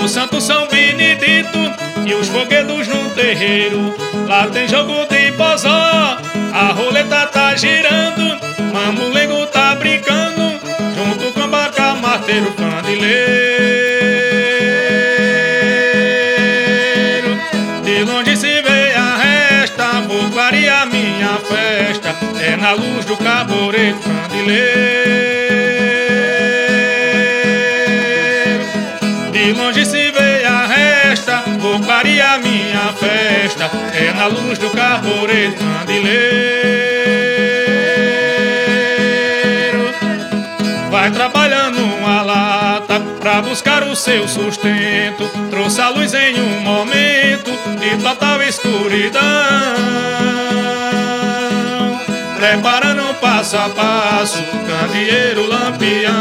os 0.03 0.11
santos 0.11 0.43
São 0.43 0.67
Benedito 0.67 1.59
e 2.05 2.13
os 2.13 2.27
foguedos 2.27 2.87
num 2.87 3.09
terreiro. 3.09 3.95
Lá 4.27 4.47
tem 4.47 4.67
jogo 4.67 5.05
de 5.09 5.31
pozó, 5.33 6.17
a 6.53 6.71
roleta 6.73 7.27
tá 7.27 7.55
girando, 7.55 8.39
mamulengo 8.73 9.45
tá 9.47 9.75
brincando, 9.75 10.59
junto 10.95 11.31
com 11.33 11.47
baca, 11.47 11.95
marteiro, 11.95 12.53
candileiro. 12.53 13.50
Luz 22.73 23.05
do 23.05 23.17
caboreto, 23.17 23.99
candileiro. 24.01 24.81
De 29.31 29.53
longe 29.53 29.85
se 29.85 30.11
vê 30.11 30.45
a 30.45 30.65
resta, 30.67 31.43
Bulgaria 31.59 32.37
minha 32.37 32.93
festa, 32.93 33.69
é 33.93 34.11
na 34.13 34.27
luz 34.27 34.57
do 34.57 34.69
carbureto, 34.69 35.57
candileiro. 35.57 36.61
Vai 40.89 41.09
trabalhando 41.11 41.79
uma 41.79 42.21
lata 42.21 42.99
pra 43.19 43.41
buscar 43.41 43.83
o 43.83 43.95
seu 43.95 44.27
sustento. 44.27 45.29
Trouxe 45.49 45.81
a 45.81 45.89
luz 45.89 46.13
em 46.13 46.39
um 46.39 46.59
momento 46.61 47.51
de 47.79 48.03
total 48.03 48.41
escuridão. 48.43 49.21
Preparando 52.41 53.13
passo 53.21 53.55
a 53.55 53.69
passo, 53.69 54.39
candeeiro 54.65 55.47
lampião. 55.47 56.11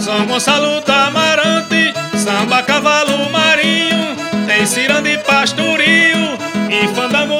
São 0.00 0.24
Gonçalo 0.26 0.80
da 0.82 1.06
Amarante, 1.06 1.92
samba 2.16 2.62
cavalo 2.62 3.28
marinho, 3.30 4.16
tem 4.46 4.64
ciranda 4.64 5.10
e 5.10 5.18
pastorio, 5.18 6.38
e 6.70 6.86
fandango. 6.94 7.38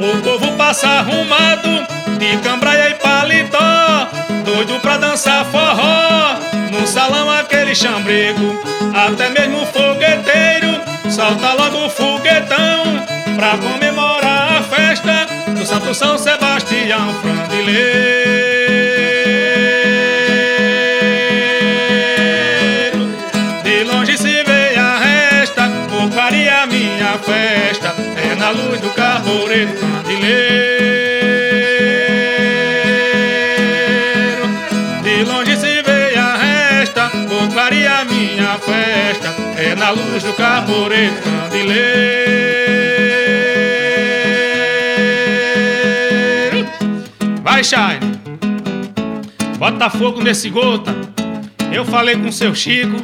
O 0.00 0.22
povo 0.22 0.52
passa 0.56 0.88
arrumado, 0.88 1.86
de 2.24 2.38
cambraia 2.38 2.88
e 2.88 2.94
paletó, 2.94 4.08
doido 4.44 4.80
pra 4.80 4.96
dançar 4.96 5.44
forró, 5.44 6.38
no 6.72 6.86
salão 6.86 7.30
aquele 7.30 7.74
chambrego, 7.74 8.58
até 8.94 9.28
mesmo 9.28 9.66
fogueteiro, 9.66 10.80
solta 11.10 11.52
logo 11.52 11.84
o 11.84 11.90
foguetão, 11.90 13.04
pra 13.36 13.58
comemorar 13.58 14.56
a 14.58 14.62
festa 14.62 15.26
do 15.52 15.66
Santo 15.66 15.94
São 15.94 16.16
Sebastião 16.16 17.14
Frandileiro. 17.20 17.84
De 23.62 23.84
longe 23.84 24.16
se 24.16 24.42
vê 24.44 24.78
a 24.78 24.96
resta, 24.98 25.68
Bulgaria 25.90 26.64
minha 26.66 27.18
festa, 27.18 27.94
é 28.16 28.34
na 28.34 28.48
luz 28.48 28.80
do 28.80 28.88
carbureto 28.94 29.74
candileiro. 29.78 30.73
Na 39.84 39.90
luz 39.90 40.22
do 40.22 40.32
carbureto 40.32 41.20
candileiro. 41.22 41.86
Vai, 47.42 47.62
Shine. 47.62 48.00
Bota 49.58 49.90
fogo 49.90 50.22
nesse 50.22 50.48
gota. 50.48 50.96
Eu 51.70 51.84
falei 51.84 52.16
com 52.16 52.32
seu 52.32 52.54
Chico. 52.54 52.96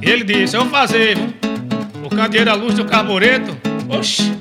Ele 0.00 0.22
disse, 0.22 0.56
eu 0.56 0.60
vou 0.60 0.70
fazer? 0.70 1.18
O 2.04 2.08
candeeiro 2.08 2.52
à 2.52 2.54
luz 2.54 2.76
do 2.76 2.84
carbureto. 2.84 3.56
Oxi, 3.88 4.32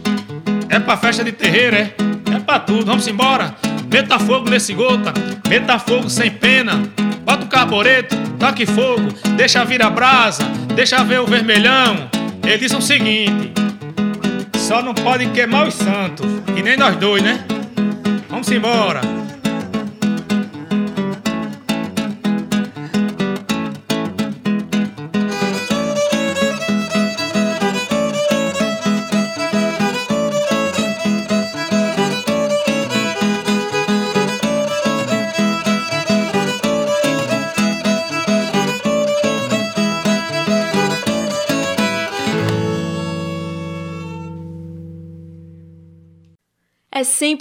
é 0.69 0.77
pra 0.77 0.97
festa 0.97 1.23
de 1.23 1.31
terreiro, 1.31 1.77
é? 1.77 1.95
É 2.31 2.39
pra 2.45 2.59
tudo, 2.59 2.85
vamos 2.85 3.07
embora. 3.07 3.55
Meta 3.91 4.19
fogo 4.19 4.47
nesse 4.51 4.75
gota, 4.75 5.11
meta 5.49 5.79
fogo 5.79 6.11
sem 6.11 6.29
pena. 6.29 6.83
Bota 7.23 7.45
o 7.45 7.47
carbureto, 7.47 8.15
toque 8.45 8.67
fogo, 8.67 9.07
deixa 9.35 9.65
vir 9.65 9.81
a 9.81 9.89
brasa, 9.89 10.43
deixa 10.75 11.03
ver 11.03 11.19
o 11.19 11.25
vermelhão. 11.25 12.07
Ele 12.43 12.59
disse 12.59 12.75
o 12.75 12.81
seguinte: 12.81 13.51
só 14.55 14.83
não 14.83 14.93
pode 14.93 15.25
queimar 15.31 15.67
os 15.67 15.73
santos, 15.73 16.27
e 16.55 16.61
nem 16.61 16.77
nós 16.77 16.95
dois, 16.95 17.23
né? 17.23 17.43
Vamos 18.29 18.51
embora. 18.51 19.14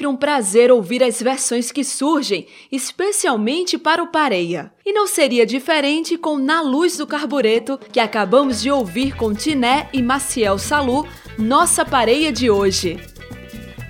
Sempre 0.05 0.07
um 0.07 0.17
prazer 0.17 0.71
ouvir 0.71 1.03
as 1.03 1.23
versões 1.23 1.73
que 1.73 1.83
surgem, 1.83 2.47
especialmente 2.71 3.79
para 3.79 4.03
o 4.03 4.09
Pareia. 4.09 4.71
E 4.85 4.93
não 4.93 5.07
seria 5.07 5.47
diferente 5.47 6.19
com 6.19 6.37
Na 6.37 6.61
Luz 6.61 6.99
do 6.99 7.07
Carbureto, 7.07 7.79
que 7.91 7.99
acabamos 7.99 8.61
de 8.61 8.71
ouvir 8.71 9.17
com 9.17 9.33
Tiné 9.33 9.89
e 9.93 10.03
Maciel 10.03 10.59
Salu, 10.59 11.07
nossa 11.39 11.85
pareia 11.85 12.31
de 12.31 12.51
hoje. 12.51 12.99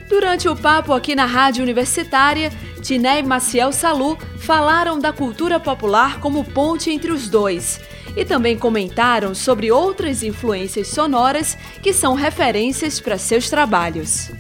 Durante 0.09 0.49
o 0.49 0.55
papo 0.55 0.93
aqui 0.93 1.15
na 1.17 1.27
Rádio 1.27 1.63
Universitária, 1.63 2.53
Tiné 2.81 3.19
e 3.19 3.23
Maciel 3.23 3.73
Salu 3.73 4.17
falaram 4.39 4.99
da 4.99 5.13
cultura 5.13 5.59
popular 5.59 6.21
como 6.21 6.45
ponte 6.45 6.91
entre 6.91 7.11
os 7.11 7.29
dois 7.29 7.81
e 8.17 8.25
também 8.25 8.57
comentaram 8.57 9.35
sobre 9.35 9.73
outras 9.73 10.23
influências 10.23 10.89
sonoras 10.89 11.59
que 11.83 11.93
são 11.93 12.15
referências 12.15 13.01
para 13.01 13.19
seus 13.19 13.51
trabalhos. 13.51 14.31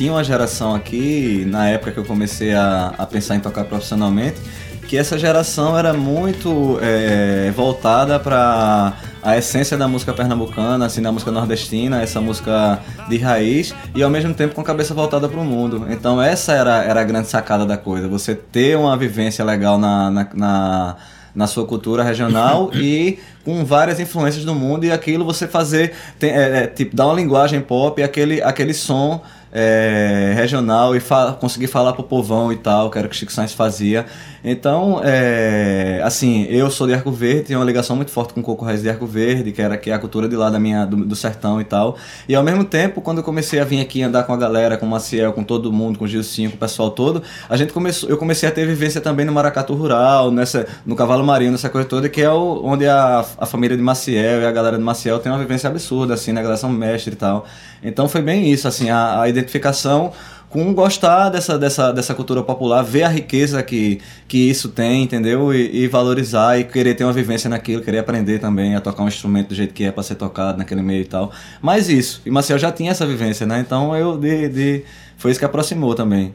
Tinha 0.00 0.12
uma 0.12 0.24
geração 0.24 0.74
aqui, 0.74 1.44
na 1.46 1.68
época 1.68 1.92
que 1.92 1.98
eu 1.98 2.06
comecei 2.06 2.54
a, 2.54 2.94
a 2.96 3.04
pensar 3.04 3.36
em 3.36 3.40
tocar 3.40 3.64
profissionalmente, 3.64 4.40
que 4.88 4.96
essa 4.96 5.18
geração 5.18 5.76
era 5.78 5.92
muito 5.92 6.78
é, 6.80 7.52
voltada 7.54 8.18
para 8.18 8.94
a 9.22 9.36
essência 9.36 9.76
da 9.76 9.86
música 9.86 10.14
pernambucana, 10.14 10.86
assim, 10.86 11.02
da 11.02 11.12
música 11.12 11.30
nordestina, 11.30 12.00
essa 12.00 12.18
música 12.18 12.80
de 13.10 13.18
raiz, 13.18 13.74
e 13.94 14.02
ao 14.02 14.08
mesmo 14.08 14.32
tempo 14.32 14.54
com 14.54 14.62
a 14.62 14.64
cabeça 14.64 14.94
voltada 14.94 15.28
para 15.28 15.38
o 15.38 15.44
mundo. 15.44 15.86
Então 15.90 16.22
essa 16.22 16.54
era, 16.54 16.82
era 16.82 17.02
a 17.02 17.04
grande 17.04 17.28
sacada 17.28 17.66
da 17.66 17.76
coisa, 17.76 18.08
você 18.08 18.34
ter 18.34 18.78
uma 18.78 18.96
vivência 18.96 19.44
legal 19.44 19.78
na, 19.78 20.10
na, 20.10 20.28
na 20.32 20.96
na 21.32 21.46
sua 21.46 21.64
cultura 21.64 22.02
regional 22.02 22.70
e 22.74 23.20
com 23.44 23.64
várias 23.64 24.00
influências 24.00 24.44
do 24.44 24.52
mundo 24.52 24.84
e 24.84 24.90
aquilo 24.90 25.24
você 25.24 25.46
fazer 25.46 25.92
tem, 26.18 26.30
é, 26.30 26.64
é, 26.64 26.66
tipo 26.66 26.96
dar 26.96 27.06
uma 27.06 27.14
linguagem 27.14 27.60
pop 27.60 28.02
aquele 28.02 28.42
aquele 28.42 28.74
som 28.74 29.22
é, 29.52 30.32
regional 30.36 30.94
e 30.94 31.00
fa 31.00 31.32
conseguir 31.32 31.66
falar 31.66 31.92
pro 31.92 32.02
povão 32.02 32.52
e 32.52 32.56
tal, 32.56 32.90
que 32.90 32.98
era 32.98 33.06
o 33.06 33.10
que 33.10 33.16
o 33.16 33.18
Chico 33.18 33.32
Sainz 33.32 33.52
fazia. 33.52 34.06
Então, 34.42 35.00
é, 35.04 36.00
assim, 36.02 36.46
eu 36.48 36.70
sou 36.70 36.86
de 36.86 36.94
Arco 36.94 37.10
Verde, 37.10 37.42
tenho 37.42 37.58
uma 37.58 37.64
ligação 37.64 37.94
muito 37.94 38.10
forte 38.10 38.32
com 38.32 38.40
o 38.40 38.42
Coco 38.42 38.64
Reis 38.64 38.80
de 38.80 38.88
Arco 38.88 39.06
Verde, 39.06 39.52
que 39.52 39.60
era 39.60 39.76
que 39.76 39.90
é 39.90 39.94
a 39.94 39.98
cultura 39.98 40.28
de 40.28 40.34
lá 40.34 40.48
da 40.48 40.58
minha, 40.58 40.86
do, 40.86 41.04
do, 41.04 41.14
sertão 41.14 41.60
e 41.60 41.64
tal. 41.64 41.96
E 42.26 42.34
ao 42.34 42.42
mesmo 42.42 42.64
tempo, 42.64 43.02
quando 43.02 43.18
eu 43.18 43.24
comecei 43.24 43.60
a 43.60 43.64
vir 43.64 43.80
aqui 43.80 44.02
andar 44.02 44.22
com 44.24 44.32
a 44.32 44.36
galera, 44.36 44.78
com 44.78 44.86
o 44.86 44.88
Maciel, 44.88 45.32
com 45.32 45.44
todo 45.44 45.70
mundo, 45.70 45.98
com 45.98 46.06
o 46.06 46.08
Gilcinho, 46.08 46.50
com 46.50 46.56
o 46.56 46.58
pessoal 46.58 46.90
todo, 46.90 47.22
a 47.48 47.56
gente 47.56 47.72
começou, 47.72 48.08
eu 48.08 48.16
comecei 48.16 48.48
a 48.48 48.52
ter 48.52 48.66
vivência 48.66 49.00
também 49.00 49.26
no 49.26 49.32
Maracatu 49.32 49.74
Rural, 49.74 50.30
nessa, 50.30 50.66
no 50.86 50.96
Cavalo 50.96 51.22
Marinho, 51.22 51.52
nessa 51.52 51.68
coisa 51.68 51.86
toda, 51.86 52.08
que 52.08 52.22
é 52.22 52.30
o, 52.30 52.62
onde 52.64 52.86
a, 52.86 53.24
a 53.36 53.44
família 53.44 53.76
de 53.76 53.82
Maciel 53.82 54.40
e 54.40 54.46
a 54.46 54.52
galera 54.52 54.78
de 54.78 54.82
Maciel 54.82 55.18
tem 55.18 55.30
uma 55.30 55.38
vivência 55.38 55.68
absurda, 55.68 56.14
assim, 56.14 56.32
né? 56.32 56.40
A 56.40 56.42
galera 56.42 56.58
são 56.58 56.70
mestre 56.70 57.12
e 57.12 57.16
tal. 57.16 57.46
Então 57.82 58.08
foi 58.08 58.22
bem 58.22 58.50
isso, 58.50 58.66
assim, 58.66 58.90
a, 58.90 59.20
a 59.22 59.28
identificação 59.40 60.12
com 60.50 60.74
gostar 60.74 61.30
dessa, 61.30 61.56
dessa, 61.56 61.92
dessa 61.92 62.12
cultura 62.12 62.42
popular, 62.42 62.82
ver 62.82 63.04
a 63.04 63.08
riqueza 63.08 63.62
que, 63.62 64.00
que 64.26 64.50
isso 64.50 64.68
tem, 64.68 65.04
entendeu? 65.04 65.54
E, 65.54 65.84
e, 65.84 65.86
valorizar 65.86 66.58
e 66.58 66.64
querer 66.64 66.94
ter 66.94 67.04
uma 67.04 67.12
vivência 67.12 67.48
naquilo, 67.48 67.82
querer 67.82 67.98
aprender 67.98 68.40
também 68.40 68.74
a 68.74 68.80
tocar 68.80 69.04
um 69.04 69.08
instrumento 69.08 69.50
do 69.50 69.54
jeito 69.54 69.72
que 69.72 69.84
é 69.84 69.92
para 69.92 70.02
ser 70.02 70.16
tocado 70.16 70.58
naquele 70.58 70.82
meio 70.82 71.02
e 71.02 71.04
tal. 71.04 71.30
Mas 71.62 71.88
isso, 71.88 72.20
e 72.26 72.30
Marcel 72.30 72.58
já 72.58 72.72
tinha 72.72 72.90
essa 72.90 73.06
vivência, 73.06 73.46
né? 73.46 73.60
Então 73.60 73.96
eu 73.96 74.18
de, 74.18 74.48
de, 74.48 74.84
foi 75.16 75.30
isso 75.30 75.38
que 75.38 75.46
aproximou 75.46 75.94
também. 75.94 76.34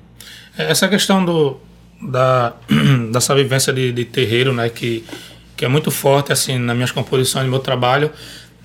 Essa 0.57 0.87
questão 0.87 1.25
do, 1.25 1.57
da, 2.01 2.53
dessa 3.11 3.35
vivência 3.35 3.73
de, 3.73 3.91
de 3.91 4.05
terreiro, 4.05 4.53
né? 4.53 4.69
Que, 4.69 5.03
que 5.57 5.65
é 5.65 5.67
muito 5.67 5.91
forte 5.91 6.31
assim 6.31 6.57
nas 6.57 6.73
minhas 6.73 6.91
composições, 6.91 7.43
no 7.43 7.51
meu 7.51 7.59
trabalho 7.59 8.09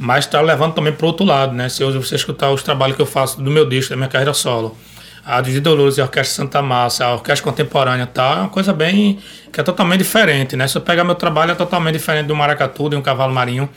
mas 0.02 0.24
está 0.24 0.40
levando 0.40 0.72
também 0.72 0.94
para 0.94 1.04
o 1.04 1.08
outro 1.08 1.26
lado, 1.26 1.52
né? 1.52 1.68
Se 1.68 1.84
hoje 1.84 1.98
você 1.98 2.14
escutar 2.14 2.50
os 2.50 2.62
trabalhos 2.62 2.96
que 2.96 3.02
eu 3.02 3.06
faço 3.06 3.38
do 3.42 3.50
meu 3.50 3.68
disco, 3.68 3.90
da 3.90 3.96
minha 3.98 4.08
carreira 4.08 4.32
solo, 4.32 4.74
a 5.22 5.42
de 5.42 5.60
Dolores 5.60 5.98
e 5.98 6.00
a 6.00 6.04
Orquestra 6.04 6.36
Santa 6.36 6.62
Massa, 6.62 7.04
a 7.04 7.12
Orquestra 7.12 7.44
Contemporânea 7.44 8.06
tal, 8.06 8.32
é 8.32 8.40
uma 8.40 8.48
coisa 8.48 8.72
bem. 8.72 9.18
que 9.52 9.60
é 9.60 9.62
totalmente 9.62 9.98
diferente, 9.98 10.56
né? 10.56 10.66
Se 10.66 10.78
eu 10.78 10.80
pegar 10.80 11.04
meu 11.04 11.14
trabalho, 11.14 11.52
é 11.52 11.54
totalmente 11.54 11.92
diferente 11.98 12.28
do 12.28 12.34
Maracatu, 12.34 12.88
de 12.88 12.96
um 12.96 13.02
cavalo 13.02 13.34
marinho. 13.34 13.68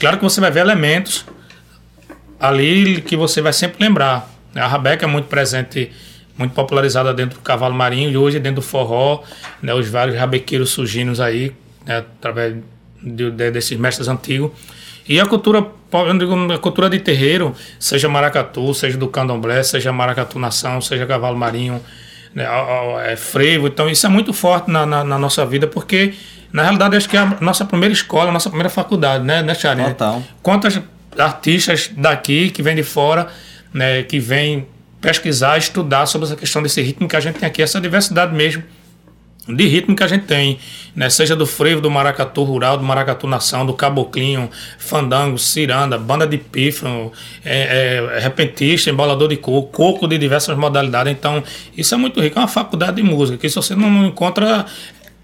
Claro 0.00 0.16
que 0.16 0.24
você 0.24 0.40
vai 0.40 0.50
ver 0.50 0.58
elementos 0.58 1.24
ali 2.40 3.00
que 3.02 3.16
você 3.16 3.40
vai 3.40 3.52
sempre 3.52 3.84
lembrar. 3.84 4.28
A 4.56 4.66
Rabeca 4.66 5.06
é 5.06 5.08
muito 5.08 5.28
presente, 5.28 5.92
muito 6.36 6.52
popularizada 6.52 7.14
dentro 7.14 7.38
do 7.38 7.42
cavalo 7.42 7.76
marinho 7.76 8.10
e 8.10 8.16
hoje 8.16 8.40
dentro 8.40 8.60
do 8.60 8.66
forró, 8.66 9.22
né? 9.62 9.72
Os 9.72 9.88
vários 9.88 10.16
rabequeiros 10.16 10.70
surgindo 10.70 11.22
aí, 11.22 11.52
né? 11.86 11.98
através 11.98 12.56
de, 13.00 13.30
de, 13.30 13.50
desses 13.52 13.78
mestres 13.78 14.08
antigos. 14.08 14.50
E 15.10 15.18
a 15.18 15.26
cultura, 15.26 15.66
eu 15.92 16.18
digo, 16.18 16.52
a 16.52 16.58
cultura 16.58 16.88
de 16.88 17.00
terreiro, 17.00 17.52
seja 17.80 18.08
maracatu, 18.08 18.72
seja 18.72 18.96
do 18.96 19.08
candomblé, 19.08 19.60
seja 19.64 19.92
maracatu 19.92 20.38
nação, 20.38 20.80
seja 20.80 21.04
cavalo 21.04 21.36
marinho, 21.36 21.82
né, 22.32 22.46
é, 23.04 23.16
frevo, 23.16 23.66
então 23.66 23.90
isso 23.90 24.06
é 24.06 24.08
muito 24.08 24.32
forte 24.32 24.70
na, 24.70 24.86
na, 24.86 25.02
na, 25.02 25.18
nossa 25.18 25.44
vida, 25.44 25.66
porque 25.66 26.14
na 26.52 26.62
realidade 26.62 26.94
acho 26.94 27.08
que 27.08 27.16
é 27.16 27.20
a 27.20 27.38
nossa 27.40 27.64
primeira 27.64 27.92
escola, 27.92 28.30
a 28.30 28.32
nossa 28.32 28.48
primeira 28.48 28.70
faculdade, 28.70 29.24
né, 29.24 29.42
né 29.42 29.52
Charlie? 29.52 29.84
Total. 29.88 30.22
Quantas 30.40 30.80
artistas 31.18 31.90
daqui, 31.96 32.48
que 32.50 32.62
vêm 32.62 32.76
de 32.76 32.84
fora, 32.84 33.26
né, 33.74 34.04
que 34.04 34.20
vêm 34.20 34.68
pesquisar, 35.00 35.58
estudar 35.58 36.06
sobre 36.06 36.28
essa 36.28 36.36
questão 36.36 36.62
desse 36.62 36.80
ritmo 36.80 37.08
que 37.08 37.16
a 37.16 37.20
gente 37.20 37.40
tem 37.40 37.48
aqui, 37.48 37.60
essa 37.60 37.80
diversidade 37.80 38.32
mesmo 38.32 38.62
de 39.48 39.66
ritmo 39.66 39.96
que 39.96 40.02
a 40.02 40.06
gente 40.06 40.26
tem, 40.26 40.58
né? 40.94 41.08
seja 41.08 41.34
do 41.34 41.46
frevo, 41.46 41.80
do 41.80 41.90
maracatu 41.90 42.42
rural, 42.42 42.76
do 42.76 42.84
maracatu 42.84 43.26
nação, 43.26 43.64
do 43.64 43.72
caboclinho, 43.72 44.50
fandango, 44.78 45.38
ciranda, 45.38 45.98
banda 45.98 46.26
de 46.26 46.38
pífano, 46.38 47.10
é, 47.44 48.10
é, 48.14 48.18
repentista, 48.20 48.90
embolador 48.90 49.28
de 49.28 49.36
coco, 49.36 49.68
coco 49.68 50.06
de 50.06 50.18
diversas 50.18 50.56
modalidades. 50.56 51.12
Então, 51.12 51.42
isso 51.76 51.94
é 51.94 51.98
muito 51.98 52.20
rico. 52.20 52.38
É 52.38 52.42
uma 52.42 52.48
faculdade 52.48 52.96
de 52.96 53.02
música, 53.02 53.38
que 53.38 53.46
isso 53.46 53.60
você 53.60 53.74
não 53.74 54.06
encontra 54.06 54.66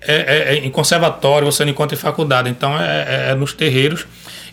é, 0.00 0.14
é, 0.14 0.54
é, 0.54 0.64
em 0.64 0.70
conservatório, 0.70 1.50
você 1.50 1.64
não 1.64 1.72
encontra 1.72 1.96
em 1.96 2.00
faculdade. 2.00 2.48
Então, 2.48 2.80
é, 2.80 3.28
é, 3.28 3.30
é 3.30 3.34
nos 3.34 3.52
terreiros. 3.52 4.06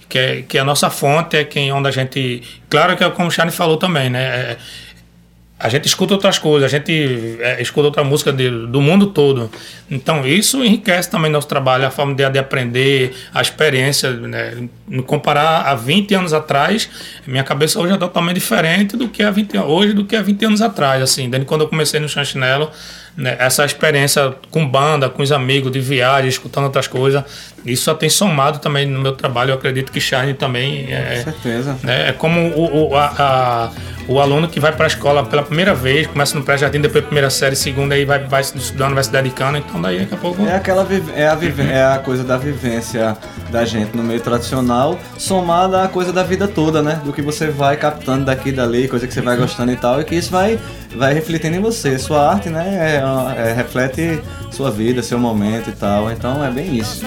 Que 0.10 0.19
é, 0.19 0.41
que 0.43 0.58
é 0.60 0.62
a 0.62 0.63
nossa 0.63 0.91
fonte, 0.91 1.38
é 1.38 1.43
quem, 1.43 1.71
onde 1.71 1.88
a 1.88 1.91
gente. 1.91 2.43
Claro 2.69 2.95
que 2.95 3.04
é 3.04 3.10
como 3.10 3.30
o 3.30 3.32
Charlie 3.32 3.56
falou 3.56 3.78
também, 3.78 4.12
né? 4.12 4.58
A 5.63 5.69
gente 5.69 5.88
escuta 5.88 6.13
outras 6.13 6.38
coisas, 6.38 6.65
a 6.65 6.78
gente 6.78 7.38
é, 7.39 7.62
escuta 7.62 7.88
outra 7.88 8.04
música 8.04 8.34
de, 8.34 8.49
do 8.67 8.82
mundo 8.82 9.08
todo. 9.08 9.49
Então 9.89 10.28
isso 10.28 10.62
enriquece 10.62 11.10
também 11.10 11.32
nosso 11.32 11.47
trabalho, 11.47 11.88
a 11.88 11.89
forma 11.89 12.13
de, 12.13 12.30
de 12.30 12.38
aprender, 12.38 13.15
a 13.34 13.41
experiência. 13.41 14.12
Né? 14.12 14.67
Comparar 15.08 15.62
a 15.62 15.73
20 15.73 16.15
anos 16.15 16.34
atrás, 16.34 16.89
minha 17.26 17.45
cabeça 17.45 17.80
hoje 17.80 17.93
é 17.93 17.97
totalmente 17.97 18.36
diferente 18.36 18.97
do 18.97 19.08
que 19.08 19.23
há 19.23 19.32
20 19.32 19.58
hoje 19.60 19.93
do 19.93 20.04
que 20.04 20.17
há 20.17 20.21
20 20.21 20.43
anos 20.43 20.62
atrás. 20.62 21.02
Assim, 21.02 21.30
desde 21.30 21.45
quando 21.45 21.62
eu 21.62 21.69
comecei 21.69 21.97
no 21.97 22.10
Chanchinelo, 22.10 22.69
né, 23.15 23.36
essa 23.39 23.63
experiência 23.63 24.34
com 24.49 24.67
banda, 24.67 25.10
com 25.10 25.21
os 25.21 25.32
amigos, 25.32 25.71
de 25.71 25.80
viagem, 25.80 26.30
escutando 26.30 26.65
outras 26.65 26.88
coisas, 26.88 27.23
isso 27.65 27.84
só 27.84 27.93
tem 27.93 28.10
somado 28.10 28.60
também 28.60 28.86
no 28.86 28.99
meu 28.99 29.13
trabalho. 29.13 29.52
Eu 29.52 29.56
acredito 29.56 29.91
que 29.91 29.99
Shine 29.99 30.34
também 30.34 30.88
é. 30.91 31.17
Com 31.17 31.32
certeza. 31.32 31.78
Né, 31.84 32.10
é 32.10 32.12
como 32.12 32.39
o, 32.39 32.89
o, 32.89 32.95
a, 32.95 33.13
a, 33.17 33.71
o 34.08 34.19
aluno 34.19 34.47
que 34.49 34.60
vai 34.60 34.71
para 34.71 34.86
a 34.86 34.88
escola 34.88 35.23
pela 35.23 35.43
primeira 35.43 35.73
vez, 35.73 36.08
começa 36.08 36.38
no 36.38 36.43
pré-jardim, 36.43 36.82
depois 36.82 37.06
primeira 37.06 37.30
série, 37.30 37.56
segunda, 37.56 37.95
aí 37.95 38.04
vai, 38.04 38.19
vai 38.19 38.41
estudando, 38.41 38.93
vai 38.93 39.04
se 39.04 39.12
dedicando, 39.12 39.58
então 39.58 39.82
daí 39.82 39.99
daqui 39.99 40.13
a 40.13 40.17
pouco. 40.17 40.45
É 40.45 40.56
aquela 40.56 40.86
é 41.15 41.28
a, 41.28 41.38
é 41.71 41.86
a 41.95 41.99
coisa 41.99 42.23
da 42.23 42.38
vivência 42.38 43.15
da 43.49 43.63
gente 43.63 43.95
no 43.95 44.04
meio 44.04 44.19
tradicional, 44.19 44.99
somada 45.17 45.84
à 45.84 45.88
coisa 45.88 46.12
da 46.12 46.23
vida 46.23 46.47
toda, 46.47 46.82
né? 46.82 46.99
Do 47.06 47.13
que 47.13 47.21
você 47.21 47.47
vai 47.47 47.78
captando 47.78 48.26
daqui 48.26 48.49
e 48.49 48.52
dali, 48.52 48.88
coisa 48.88 49.08
que 49.08 49.13
você 49.13 49.21
vai 49.21 49.38
gostando 49.38 49.71
e 49.71 49.76
tal, 49.76 50.02
e 50.02 50.04
que 50.04 50.15
isso 50.15 50.32
vai, 50.32 50.60
vai 50.95 51.13
refletindo 51.13 51.56
em 51.56 51.62
você. 51.62 51.97
Sua 51.97 52.30
arte, 52.30 52.49
né? 52.49 52.97
É 52.97 53.02
é, 53.35 53.53
reflete 53.53 54.21
sua 54.51 54.69
vida, 54.71 55.01
seu 55.01 55.19
momento 55.19 55.69
e 55.69 55.73
tal. 55.73 56.11
Então 56.11 56.43
é 56.43 56.51
bem 56.51 56.77
isso. 56.77 57.05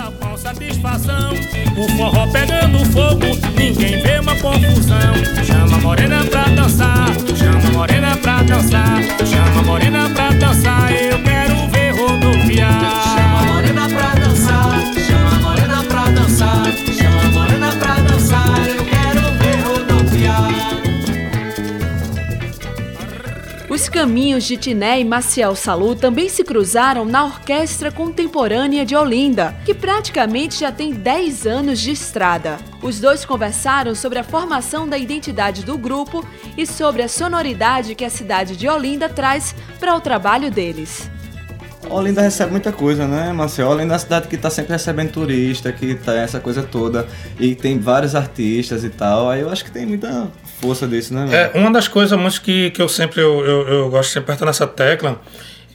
O 1.77 1.89
forró 1.97 2.27
pegando 2.33 2.85
fogo, 2.87 3.27
ninguém 3.57 4.03
vê 4.03 4.19
uma 4.19 4.35
confusão. 4.37 5.45
Chama 5.45 5.77
a 5.77 5.81
morena 5.81 6.25
pra 6.25 6.45
dançar, 6.45 7.09
chama 7.37 7.69
a 7.69 7.73
morena 7.73 8.17
pra 8.17 8.43
dançar, 8.43 9.03
chama 9.27 9.61
a 9.61 9.63
morena 9.63 10.11
pra 10.11 10.31
dançar. 10.31 10.93
Eu 10.93 11.23
quero 11.23 11.69
ver 11.71 11.91
rodoviar. 11.91 13.03
Chama 13.17 13.41
a 13.41 13.53
morena 13.53 13.89
pra 13.89 14.15
dançar, 14.15 14.81
chama 15.07 15.31
a 15.31 15.41
morena 15.41 15.85
pra 15.85 16.05
dançar, 16.11 16.65
Os 23.77 23.91
caminhos 23.91 24.45
de 24.45 24.57
Tiné 24.57 25.01
e 25.01 25.05
Maciel 25.05 25.55
Salu 25.55 25.95
também 25.95 26.31
se 26.31 26.43
cruzaram 26.43 27.05
na 27.05 27.27
Orquestra 27.27 27.93
Contemporânea 27.93 28.87
de 28.87 28.97
Olinda, 28.97 29.55
que 29.67 29.75
praticamente 29.75 30.61
já 30.61 30.73
tem 30.73 30.95
10 30.95 31.47
anos 31.47 31.79
de 31.79 31.91
estrada. 31.91 32.57
Os 32.81 32.99
dois 32.99 33.27
conversaram 33.27 33.95
sobre 33.95 34.19
a 34.19 34.25
formação 34.25 34.89
da 34.89 34.97
identidade 34.97 35.63
do 35.63 35.77
grupo 35.77 36.27
e 36.57 36.67
sobre 36.67 37.03
a 37.03 37.09
sonoridade 37.09 37.95
que 37.95 38.03
a 38.03 38.09
cidade 38.09 38.57
de 38.57 38.67
Olinda 38.67 39.11
traz 39.11 39.55
para 39.79 39.95
o 39.95 40.01
trabalho 40.01 40.51
deles. 40.51 41.11
Olinda 41.91 42.23
recebe 42.23 42.53
muita 42.53 42.73
coisa, 42.73 43.07
né, 43.07 43.31
Marcelo? 43.31 43.73
Olinda 43.73 43.93
é 43.93 43.95
uma 43.95 43.99
cidade 43.99 44.27
que 44.27 44.37
está 44.37 44.49
sempre 44.49 44.73
recebendo 44.73 45.13
turista, 45.13 45.71
que 45.71 45.95
tá 45.97 46.15
essa 46.15 46.41
coisa 46.41 46.63
toda, 46.63 47.07
e 47.39 47.55
tem 47.55 47.79
vários 47.79 48.15
artistas 48.15 48.85
e 48.85 48.89
tal. 48.89 49.29
Aí 49.29 49.43
eu 49.43 49.51
acho 49.51 49.63
que 49.63 49.71
tem 49.71 49.85
muita 49.85 50.29
força 50.61 50.87
disso, 50.87 51.15
né? 51.15 51.51
É, 51.55 51.59
uma 51.59 51.71
das 51.71 51.89
coisas 51.89 52.19
muito 52.19 52.41
que, 52.41 52.71
que 52.71 52.81
eu 52.81 52.89
sempre 52.89 53.21
eu, 53.21 53.45
eu, 53.45 53.69
eu 53.69 53.91
gosto 53.91 54.13
de 54.13 54.19
apertar 54.19 54.47
nessa 54.47 54.67
tecla 54.67 55.21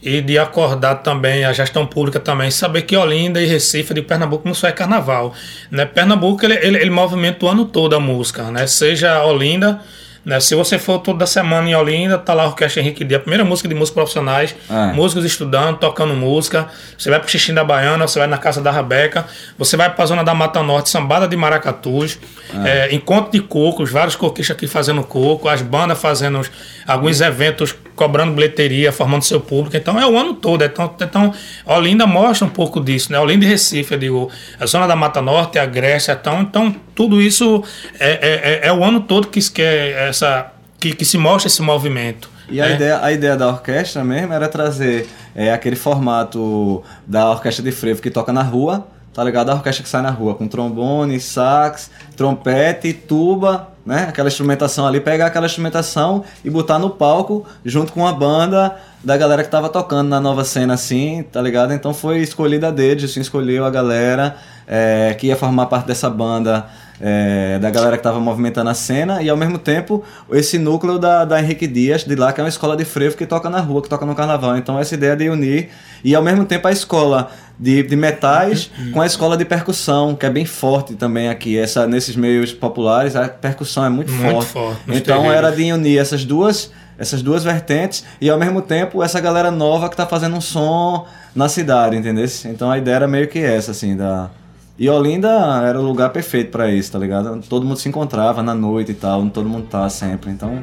e 0.02 0.20
de 0.22 0.38
acordar 0.38 0.96
também 0.96 1.46
a 1.46 1.54
gestão 1.54 1.86
pública 1.86 2.20
também, 2.20 2.50
saber 2.50 2.82
que 2.82 2.98
Olinda 2.98 3.42
e 3.42 3.46
Recife 3.46 3.94
de 3.94 4.02
Pernambuco 4.02 4.48
não 4.48 4.56
só 4.56 4.68
é 4.68 4.72
carnaval, 4.72 5.34
né? 5.70 5.86
Pernambuco 5.86 6.44
ele, 6.44 6.56
ele, 6.56 6.78
ele 6.78 6.90
movimenta 6.90 7.46
o 7.46 7.50
ano 7.50 7.66
todo 7.66 7.96
a 7.96 8.00
música, 8.00 8.50
né? 8.52 8.66
Seja 8.66 9.24
Olinda 9.24 9.82
né? 10.24 10.40
Se 10.40 10.54
você 10.56 10.78
for 10.78 11.00
toda 11.00 11.26
semana 11.26 11.70
em 11.70 11.76
Olinda, 11.76 12.18
tá 12.18 12.34
lá 12.34 12.44
a 12.44 12.48
Orquestra 12.48 12.82
Henrique 12.82 13.04
Dia, 13.04 13.18
a 13.18 13.20
primeira 13.20 13.44
música 13.44 13.68
de 13.68 13.74
músicos 13.74 13.96
profissionais, 13.96 14.56
é. 14.70 14.94
músicos 14.94 15.26
estudando, 15.26 15.78
tocando 15.78 16.14
música. 16.14 16.68
Você 16.98 17.10
vai 17.10 17.20
pro 17.20 17.30
Xixim 17.30 17.54
da 17.54 17.64
Baiana, 17.64 18.08
você 18.08 18.20
vai 18.20 18.28
na 18.28 18.38
Casa 18.38 18.62
da 18.62 18.72
Rabeca, 18.72 19.26
você 19.58 19.76
vai 19.76 19.94
pra 19.94 20.06
zona 20.06 20.24
da 20.24 20.34
Mata 20.34 20.62
Norte, 20.62 20.90
Sambada 20.90 21.28
de 21.28 21.36
Maracatus, 21.36 22.20
é. 22.66 22.90
É, 22.92 22.96
Encontro 22.96 23.32
de 23.32 23.42
Cocos, 23.42 23.92
vários 23.92 24.16
coquistas 24.16 24.56
aqui 24.56 24.68
fazendo 24.68 25.04
coco, 25.04 25.50
as 25.50 25.62
bandas 25.62 26.00
fazendo 26.00 26.42
alguns 26.88 27.22
eventos 27.22 27.76
cobrando 28.02 28.34
bilheteria, 28.34 28.92
formando 28.92 29.22
seu 29.22 29.40
público. 29.40 29.78
Então 29.78 30.00
é 30.00 30.08
o 30.08 30.18
ano 30.18 30.34
todo. 30.34 30.64
Então, 30.64 30.96
então 31.00 31.32
Olinda 31.68 32.08
mostra 32.08 32.48
um 32.48 32.50
pouco 32.50 32.82
disso, 32.82 33.12
né? 33.12 33.20
Olinda 33.20 33.46
e 33.46 33.48
Recife, 33.48 33.94
eu 33.94 34.00
digo, 34.00 34.32
a 34.60 34.66
zona 34.66 34.88
da 34.88 34.96
Mata 34.96 35.22
Norte, 35.22 35.60
a 35.60 35.68
Grécia, 35.68 36.18
então, 36.20 36.42
então 36.42 36.76
tudo 36.96 37.22
isso 37.22 37.64
é, 38.00 38.10
é, 38.10 38.60
é, 38.64 38.68
é 38.70 38.74
o 38.74 38.84
ano 38.84 39.02
todo 39.02 39.28
que, 39.28 39.40
que, 39.52 39.62
é 39.62 40.10
essa, 40.10 40.52
que, 40.80 40.96
que 40.96 41.06
se 41.06 41.16
mostra 41.16 41.48
esse 41.48 41.62
movimento. 41.62 42.28
E 42.50 42.60
a, 42.60 42.70
né? 42.70 42.76
ideia, 42.76 43.00
a 43.04 43.12
ideia 43.12 43.38
da 43.38 43.48
orquestra 43.48 44.04
mesmo 44.04 44.34
era 44.34 44.48
trazer 44.48 45.08
é, 45.36 45.54
aquele 45.54 45.76
formato 45.76 46.82
da 47.06 47.30
orquestra 47.30 47.64
de 47.64 47.72
frevo 47.72 48.02
que 48.02 48.10
toca 48.10 48.34
na 48.34 48.42
rua, 48.42 48.88
tá 49.14 49.24
ligado? 49.24 49.50
A 49.50 49.56
orquestra 49.56 49.84
que 49.84 49.90
sai 49.90 50.02
na 50.02 50.10
rua 50.10 50.36
com 50.36 50.48
trombone, 50.48 51.20
sax, 51.20 51.92
trompete, 52.16 52.94
tuba, 52.94 53.70
né? 53.86 54.06
Aquela 54.10 54.30
instrumentação 54.30 54.88
ali, 54.88 55.00
pegar 55.00 55.28
aquela 55.28 55.46
instrumentação 55.46 56.24
e 56.44 56.50
botar 56.50 56.80
no 56.80 56.90
palco 56.90 57.46
junto 57.66 57.92
com 57.92 58.08
a 58.08 58.14
banda 58.14 58.78
da 59.04 59.18
galera 59.18 59.44
que 59.44 59.50
tava 59.50 59.70
tocando 59.70 60.08
na 60.08 60.20
nova 60.20 60.44
cena 60.44 60.76
assim, 60.76 61.24
tá 61.32 61.42
ligado? 61.42 61.74
Então 61.74 61.94
foi 61.94 62.20
escolhida 62.20 62.72
dedo, 62.72 63.06
assim, 63.06 63.20
escolheu 63.20 63.66
a 63.66 63.70
galera 63.70 64.36
é, 64.68 65.16
que 65.20 65.28
ia 65.28 65.36
formar 65.36 65.66
parte 65.66 65.88
dessa 65.88 66.10
banda 66.10 66.68
é, 67.02 67.58
da 67.58 67.72
galera 67.72 67.98
que 67.98 68.02
estava 68.02 68.20
movimentando 68.20 68.70
a 68.70 68.76
cena 68.76 69.24
e 69.24 69.30
ao 69.30 69.36
mesmo 69.36 69.58
tempo 69.58 70.04
esse 70.32 70.60
núcleo 70.60 71.00
da, 71.00 71.26
da 71.26 71.42
Henrique 71.42 71.66
Dias, 71.66 72.04
de 72.04 72.16
lá, 72.16 72.32
que 72.32 72.40
é 72.40 72.44
uma 72.44 72.50
escola 72.50 72.78
de 72.78 72.86
frevo 72.86 73.18
que 73.18 73.26
toca 73.26 73.50
na 73.50 73.60
rua, 73.60 73.82
que 73.82 73.90
toca 73.90 74.06
no 74.06 74.14
carnaval. 74.14 74.56
Então 74.56 74.80
essa 74.80 74.94
ideia 74.94 75.16
de 75.16 75.28
unir 75.28 75.70
e 76.04 76.14
ao 76.14 76.22
mesmo 76.22 76.46
tempo 76.46 76.68
a 76.68 76.72
escola 76.72 77.32
de, 77.62 77.84
de 77.84 77.96
metais 77.96 78.72
com 78.92 79.00
a 79.00 79.06
escola 79.06 79.38
de 79.38 79.46
percussão, 79.46 80.16
que 80.16 80.26
é 80.26 80.30
bem 80.30 80.46
forte 80.46 80.96
também 80.96 81.30
aqui. 81.30 81.58
Essa, 81.58 81.86
nesses 81.88 82.16
meios 82.16 82.52
populares, 82.52 83.16
a 83.16 83.30
percussão 83.30 83.86
é 83.86 83.90
muito, 83.90 84.12
Muito 84.12 84.32
forte. 84.32 84.50
forte, 84.52 84.82
Então 84.88 85.22
terreiros. 85.22 85.38
era 85.38 85.52
de 85.56 85.72
unir 85.72 85.98
essas 86.00 86.26
duas 86.26 86.72
essas 87.00 87.24
duas 87.24 87.44
vertentes 87.44 88.04
e 88.20 88.30
ao 88.30 88.38
mesmo 88.38 88.62
tempo 88.62 89.02
essa 89.02 89.20
galera 89.20 89.50
nova 89.50 89.90
que 89.90 89.96
tá 89.98 90.06
fazendo 90.06 90.36
um 90.36 90.42
som 90.42 91.08
na 91.36 91.50
cidade, 91.50 91.96
entendeu? 91.96 92.26
Então 92.46 92.70
a 92.70 92.78
ideia 92.78 92.96
era 92.98 93.08
meio 93.08 93.28
que 93.28 93.40
essa, 93.40 93.72
assim, 93.72 93.96
da. 93.98 94.30
E 94.78 94.88
Olinda 94.88 95.30
era 95.68 95.80
o 95.80 95.84
lugar 95.84 96.10
perfeito 96.12 96.52
pra 96.52 96.70
isso, 96.72 96.92
tá 96.92 97.00
ligado? 97.00 97.42
Todo 97.50 97.66
mundo 97.66 97.78
se 97.80 97.90
encontrava 97.90 98.44
na 98.44 98.54
noite 98.54 98.92
e 98.92 98.94
tal, 98.96 99.28
todo 99.30 99.50
mundo 99.50 99.66
tá 99.68 99.90
sempre, 99.90 100.30
então. 100.30 100.62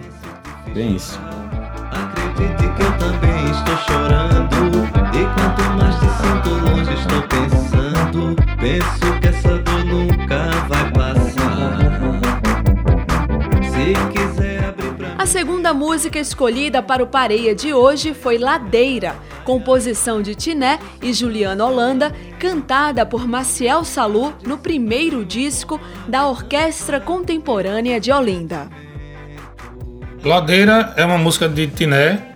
Bem 0.72 0.94
isso. 0.94 1.18
Acredite 1.90 2.72
que 2.76 2.82
eu 2.82 2.98
também 2.98 3.50
estou 3.50 3.76
chorando. 3.78 4.77
Quanto 5.34 5.62
mais 5.76 5.94
te 5.96 6.08
sinto 6.20 6.50
longe, 6.64 6.92
estou 6.94 7.22
pensando. 7.22 8.36
Penso 8.60 9.20
que 9.20 9.28
essa 9.28 9.58
dor 9.58 9.84
nunca 9.84 10.50
vai 10.68 10.92
passar. 10.92 12.00
Se 13.62 13.94
quiser 14.12 14.64
abrir 14.64 14.92
pra 14.94 15.14
A 15.18 15.26
segunda 15.26 15.72
música 15.72 16.18
escolhida 16.18 16.82
para 16.82 17.02
o 17.02 17.06
Pareia 17.06 17.54
de 17.54 17.72
hoje 17.72 18.14
foi 18.14 18.38
Ladeira, 18.38 19.16
composição 19.44 20.20
de 20.20 20.34
Tiné 20.34 20.78
e 21.02 21.12
Juliana 21.12 21.64
Holanda, 21.64 22.12
cantada 22.38 23.06
por 23.06 23.26
Maciel 23.26 23.84
Salu 23.84 24.34
no 24.44 24.58
primeiro 24.58 25.24
disco 25.24 25.80
da 26.06 26.26
Orquestra 26.26 27.00
Contemporânea 27.00 28.00
de 28.00 28.12
Olinda. 28.12 28.68
Ladeira 30.24 30.92
é 30.96 31.04
uma 31.04 31.16
música 31.16 31.48
de 31.48 31.68
Tiné, 31.68 32.27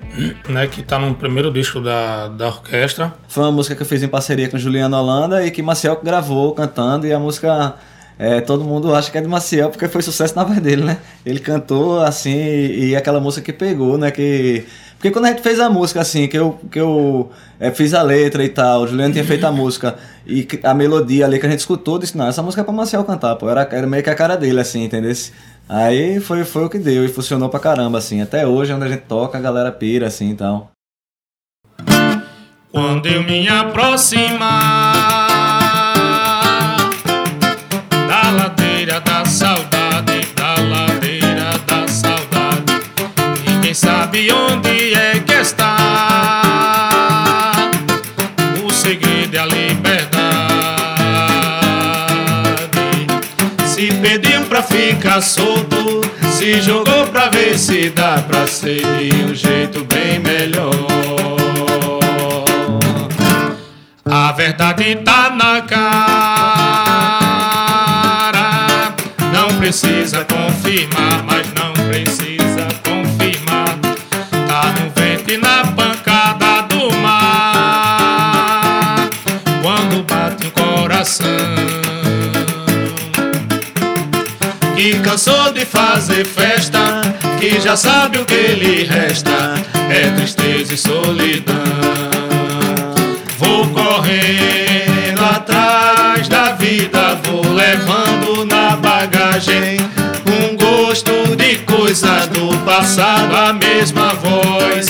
né, 0.49 0.67
que 0.67 0.81
está 0.81 0.99
no 0.99 1.15
primeiro 1.15 1.51
disco 1.51 1.81
da, 1.81 2.29
da 2.29 2.49
orquestra. 2.49 3.15
Foi 3.29 3.45
uma 3.45 3.53
música 3.53 3.75
que 3.75 3.83
eu 3.83 3.87
fiz 3.87 4.03
em 4.03 4.09
parceria 4.09 4.49
com 4.49 4.59
Juliano 4.59 4.97
Holanda 4.97 5.45
e 5.45 5.51
que 5.51 5.63
Maciel 5.63 6.01
gravou 6.03 6.55
cantando 6.55 7.07
e 7.07 7.13
a 7.13 7.19
música. 7.19 7.75
é, 8.19 8.41
todo 8.41 8.65
mundo 8.65 8.95
acha 8.95 9.11
que 9.11 9.19
é 9.19 9.21
de 9.21 9.29
Maciel 9.29 9.71
porque 9.71 9.89
foi 9.89 10.03
sucesso 10.03 10.37
na 10.37 10.45
voz 10.45 10.61
dele, 10.61 10.85
né? 10.85 10.99
Ele 11.25 11.41
cantou 11.41 12.01
assim 12.01 12.37
e, 12.37 12.91
e 12.91 12.97
aquela 12.97 13.21
música 13.21 13.45
que 13.45 13.53
pegou, 13.53 13.97
né? 13.97 14.11
Que, 14.11 14.67
porque 15.03 15.11
quando 15.11 15.25
a 15.25 15.29
gente 15.31 15.43
fez 15.43 15.59
a 15.59 15.69
música 15.69 16.01
assim, 16.01 16.29
que 16.29 16.39
eu, 16.39 16.61
que 16.71 16.81
eu 16.81 17.29
é, 17.59 17.73
fiz 17.73 17.93
a 17.93 18.03
letra 18.03 18.45
e 18.45 18.49
tal, 18.49 18.83
o 18.83 18.87
Juliano 18.87 19.13
tinha 19.13 19.25
feito 19.25 19.45
a 19.45 19.51
música 19.51 19.97
e 20.25 20.47
a 20.63 20.73
melodia 20.73 21.27
ali 21.27 21.41
que 21.41 21.47
a 21.47 21.51
gente 21.51 21.59
escutou, 21.59 21.99
disse: 21.99 22.17
Não, 22.17 22.29
essa 22.29 22.41
música 22.41 22.61
é 22.61 22.65
pra 22.65 22.73
Maciel 22.73 23.03
cantar, 23.03 23.35
pô. 23.35 23.51
Era, 23.51 23.69
era 23.73 23.85
meio 23.85 24.05
que 24.05 24.11
a 24.11 24.15
cara 24.15 24.37
dele, 24.37 24.61
assim, 24.61 24.85
entendeu? 24.85 25.13
Aí 25.69 26.21
foi, 26.21 26.45
foi 26.45 26.65
o 26.65 26.69
que 26.69 26.79
deu 26.79 27.05
e 27.05 27.09
funcionou 27.09 27.49
pra 27.49 27.61
caramba, 27.61 27.99
assim. 27.99 28.21
Até 28.21 28.47
hoje, 28.47 28.73
onde 28.73 28.85
a 28.85 28.89
gente 28.89 29.05
toca, 29.05 29.39
a 29.39 29.41
galera 29.41 29.73
pira, 29.73 30.07
assim 30.07 30.31
e 30.31 30.35
tal. 30.35 30.71
Quando 32.71 33.07
eu 33.07 33.23
me 33.23 33.49
aproximar 33.49 34.39
da 38.09 38.31
ladeira 38.31 39.01
da 39.01 39.25
saudade, 39.25 40.27
da 40.35 40.55
ladeira 40.55 41.59
da 41.67 41.87
saudade, 41.87 42.83
ninguém 43.47 43.75
sabe 43.75 44.33
onde 44.33 44.95
é 44.95 45.21
que 45.21 45.33
está. 45.35 46.92
Pra 54.63 54.77
ficar 54.77 55.21
solto, 55.21 56.01
se 56.31 56.61
jogou 56.61 57.07
pra 57.09 57.29
ver 57.29 57.59
se 57.59 57.91
dá 57.91 58.23
pra 58.23 58.45
de 58.45 59.25
um 59.25 59.35
jeito 59.35 59.85
bem 59.85 60.21
melhor. 60.21 60.73
A 64.05 64.33
verdade 64.33 64.97
tá 64.97 65.31
na 65.31 65.63
cara. 65.63 65.83
Não 69.33 69.57
precisa 69.59 70.25
confirmar, 70.25 71.23
mas 71.25 71.52
que 84.83 84.99
cansou 84.99 85.53
de 85.53 85.65
fazer 85.65 86.25
festa, 86.25 87.03
que 87.39 87.61
já 87.61 87.77
sabe 87.77 88.19
o 88.19 88.25
que 88.25 88.35
lhe 88.35 88.83
resta, 88.83 89.55
é 89.89 90.11
tristeza 90.11 90.75
e 90.75 90.77
solidão. 90.77 91.55
Vou 93.39 93.69
correndo 93.69 95.25
atrás 95.25 96.27
da 96.27 96.55
vida, 96.55 97.17
vou 97.23 97.49
levando 97.55 98.45
na 98.45 98.75
bagagem 98.75 99.77
um 100.27 100.57
gosto 100.57 101.37
de 101.37 101.59
coisas 101.59 102.27
do 102.27 102.49
passado, 102.65 103.37
a 103.37 103.53
mesma 103.53 104.15
voz, 104.15 104.89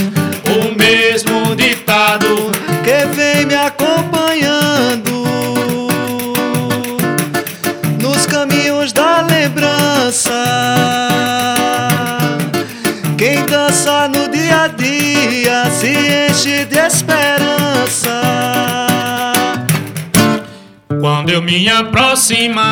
Quando 21.23 21.35
eu 21.35 21.41
me 21.41 21.69
aproximar 21.69 22.67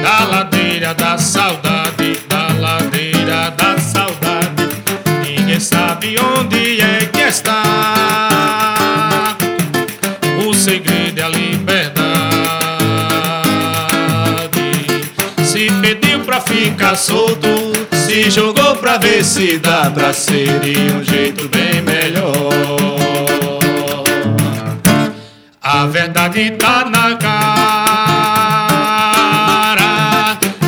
da 0.00 0.24
ladeira 0.24 0.94
da 0.94 1.18
saudade, 1.18 2.20
da 2.28 2.46
ladeira 2.56 3.50
da 3.50 3.76
saudade, 3.76 4.68
ninguém 5.26 5.58
sabe 5.58 6.14
onde 6.16 6.80
é 6.80 7.06
que 7.12 7.22
está. 7.22 7.52
O 10.46 10.54
segredo 10.54 11.18
é 11.18 11.24
a 11.24 11.28
liberdade. 11.28 11.90
Se 15.42 15.68
pediu 15.82 16.20
pra 16.20 16.40
ficar 16.40 16.94
solto, 16.94 17.72
se 18.06 18.30
jogou 18.30 18.76
pra 18.76 18.96
ver 18.96 19.24
se 19.24 19.58
dá 19.58 19.90
pra 19.90 20.12
ser 20.12 20.60
de 20.60 20.78
um 20.92 21.02
jeito 21.02 21.48
bem 21.48 21.82
melhor. 21.82 22.89
A 25.80 25.86
verdade 25.86 26.50
tá 26.58 26.84
na 26.84 27.16
cara. 27.16 28.36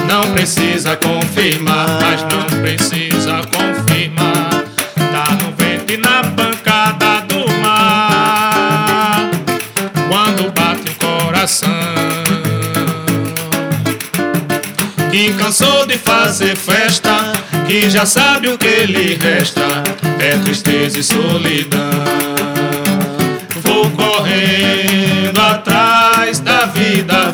Não 0.09 0.33
precisa 0.33 0.97
confirmar, 0.97 1.87
mas 2.01 2.23
não 2.23 2.47
precisa 2.63 3.43
confirmar. 3.55 4.65
Tá 4.97 5.33
no 5.33 5.53
vento 5.55 5.93
e 5.93 5.99
na 5.99 6.23
pancada 6.25 7.21
do 7.29 7.47
mar. 7.61 9.29
Quando 10.09 10.51
bate 10.51 10.89
o 10.89 10.95
coração. 10.95 11.69
Que 15.11 15.35
cansou 15.35 15.85
de 15.87 15.99
fazer 15.99 16.57
festa, 16.57 17.35
que 17.67 17.91
já 17.91 18.07
sabe 18.07 18.49
o 18.49 18.57
que 18.57 18.87
lhe 18.87 19.17
resta, 19.17 19.83
é 20.19 20.39
tristeza 20.39 20.99
e 21.01 21.03
solidão. 21.03 22.32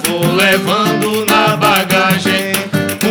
Vou 0.05 0.35
levando 0.35 1.27
na 1.27 1.57
bagagem 1.57 2.53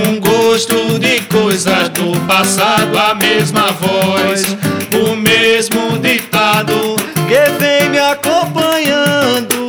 um 0.07 0.19
gosto 0.19 0.99
de 0.99 1.21
coisas 1.21 1.89
do 1.89 2.17
passado. 2.27 2.97
a 2.97 3.15
mesma 3.15 3.71
voz, 3.71 4.57
o 4.93 5.15
mesmo 5.15 5.97
ditado 5.99 6.95
que 7.27 7.59
vem 7.59 7.89
me 7.89 7.99
acompanhando 7.99 9.67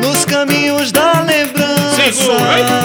nos 0.00 0.24
caminhos 0.24 0.92
da 0.92 1.22
lembrança. 1.22 2.12
Segura, 2.12 2.81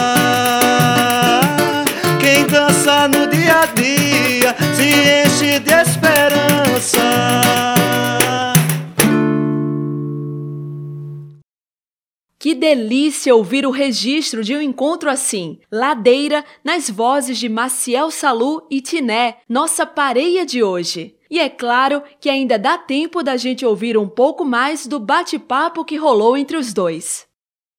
delícia 12.57 13.33
ouvir 13.35 13.65
o 13.65 13.71
registro 13.71 14.43
de 14.43 14.55
um 14.55 14.61
encontro 14.61 15.09
assim. 15.09 15.59
Ladeira, 15.71 16.43
nas 16.63 16.89
vozes 16.89 17.37
de 17.37 17.47
Maciel 17.47 18.11
Salu 18.11 18.67
e 18.69 18.81
Tiné, 18.81 19.37
nossa 19.47 19.85
pareia 19.85 20.45
de 20.45 20.61
hoje. 20.61 21.15
E 21.29 21.39
é 21.39 21.49
claro 21.49 22.01
que 22.19 22.29
ainda 22.29 22.57
dá 22.57 22.77
tempo 22.77 23.21
da 23.21 23.37
gente 23.37 23.65
ouvir 23.65 23.97
um 23.97 24.07
pouco 24.07 24.43
mais 24.43 24.87
do 24.87 24.99
bate-papo 24.99 25.85
que 25.85 25.97
rolou 25.97 26.37
entre 26.37 26.57
os 26.57 26.73
dois. 26.73 27.26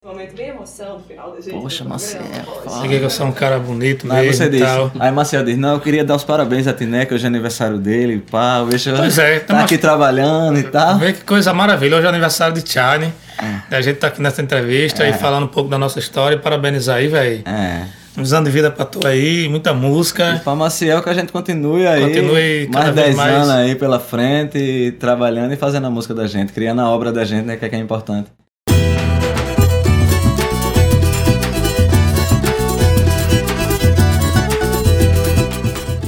Momento 0.09 0.35
bem 0.35 0.49
emoção 0.49 0.95
no 0.99 1.05
final 1.05 1.33
da 1.33 1.41
gente. 1.41 1.51
Poxa, 1.51 1.85
do 1.85 1.91
Maciel. 1.91 2.23
fala. 2.65 2.81
Cheguei 2.81 2.99
que 2.99 3.05
eu 3.05 3.11
sou 3.11 3.27
um 3.27 3.33
cara 3.33 3.59
bonito 3.59 4.11
Aí 4.11 4.27
mesmo 4.27 4.43
você 4.51 4.57
e 4.57 4.61
tal. 4.61 4.91
Aí 4.99 5.13
Marcel 5.13 5.45
disse, 5.45 5.59
não, 5.59 5.75
eu 5.75 5.81
queria 5.81 6.03
dar 6.03 6.17
os 6.17 6.25
parabéns 6.25 6.67
a 6.67 6.73
que 6.73 7.15
hoje 7.15 7.25
é 7.25 7.27
aniversário 7.27 7.77
dele, 7.77 8.25
pá, 8.31 8.65
deixa 8.65 8.89
eu 8.91 8.97
Pois 8.97 9.19
é, 9.19 9.41
tá 9.41 9.47
tamo- 9.49 9.61
aqui 9.61 9.77
trabalhando 9.77 10.59
e 10.59 10.63
tal. 10.63 10.99
Vê 10.99 11.13
que 11.13 11.23
coisa 11.25 11.53
maravilha. 11.53 11.97
Hoje 11.99 12.07
é 12.07 12.09
aniversário 12.09 12.55
de 12.59 12.67
Charlie. 12.73 13.13
É. 13.71 13.77
A 13.77 13.81
gente 13.83 13.97
tá 13.99 14.07
aqui 14.07 14.23
nessa 14.23 14.41
entrevista 14.41 15.03
aí 15.05 15.13
falando 15.13 15.45
um 15.45 15.49
pouco 15.49 15.69
da 15.69 15.77
nossa 15.77 15.99
história 15.99 16.37
e 16.37 16.39
parabenizar 16.39 16.97
aí, 16.97 17.09
velho. 17.09 17.43
É. 17.47 17.83
Uns 18.17 18.33
anos 18.33 18.49
de 18.49 18.55
vida 18.55 18.71
pra 18.71 18.85
tu 18.87 19.07
aí, 19.07 19.47
muita 19.49 19.75
música. 19.75 20.41
Pra 20.43 20.55
Maciel 20.55 21.03
que 21.03 21.11
a 21.11 21.15
gente 21.15 21.31
continue 21.31 21.87
aí. 21.87 22.01
Continue 22.03 22.69
mais 22.73 22.87
vez 22.87 23.07
10 23.09 23.17
mais. 23.17 23.35
anos 23.35 23.51
aí 23.51 23.75
pela 23.75 24.01
frente, 24.01 24.57
e 24.59 24.93
trabalhando 24.93 25.53
e 25.53 25.57
fazendo 25.57 25.87
a 25.87 25.91
música 25.91 26.15
da 26.15 26.27
gente, 26.27 26.53
criando 26.53 26.81
a 26.81 26.89
obra 26.89 27.13
da 27.13 27.25
gente, 27.25 27.45
né? 27.45 27.57
Que 27.57 27.67
é, 27.67 27.69
que 27.69 27.77
é 27.77 27.79
importante. 27.79 28.29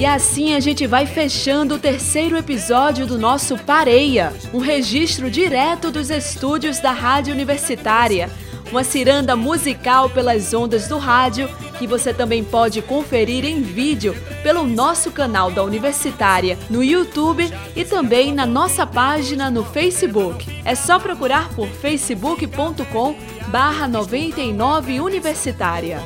E 0.00 0.06
assim 0.06 0.54
a 0.54 0.60
gente 0.60 0.86
vai 0.86 1.04
fechando 1.04 1.74
o 1.74 1.78
terceiro 1.78 2.34
episódio 2.34 3.06
do 3.06 3.18
nosso 3.18 3.58
Pareia, 3.58 4.32
um 4.50 4.56
registro 4.56 5.30
direto 5.30 5.90
dos 5.90 6.08
estúdios 6.08 6.78
da 6.78 6.90
Rádio 6.90 7.34
Universitária. 7.34 8.30
Uma 8.70 8.82
ciranda 8.82 9.36
musical 9.36 10.08
pelas 10.08 10.54
ondas 10.54 10.88
do 10.88 10.96
rádio 10.96 11.50
que 11.78 11.86
você 11.86 12.14
também 12.14 12.42
pode 12.42 12.80
conferir 12.80 13.44
em 13.44 13.60
vídeo 13.60 14.16
pelo 14.42 14.66
nosso 14.66 15.10
canal 15.10 15.50
da 15.50 15.62
Universitária 15.62 16.58
no 16.70 16.82
YouTube 16.82 17.52
e 17.76 17.84
também 17.84 18.32
na 18.32 18.46
nossa 18.46 18.86
página 18.86 19.50
no 19.50 19.66
Facebook. 19.66 20.62
É 20.64 20.74
só 20.74 20.98
procurar 20.98 21.50
por 21.50 21.68
facebook.com 21.68 23.16
barra 23.48 23.86
99 23.86 24.98
Universitária. 24.98 26.00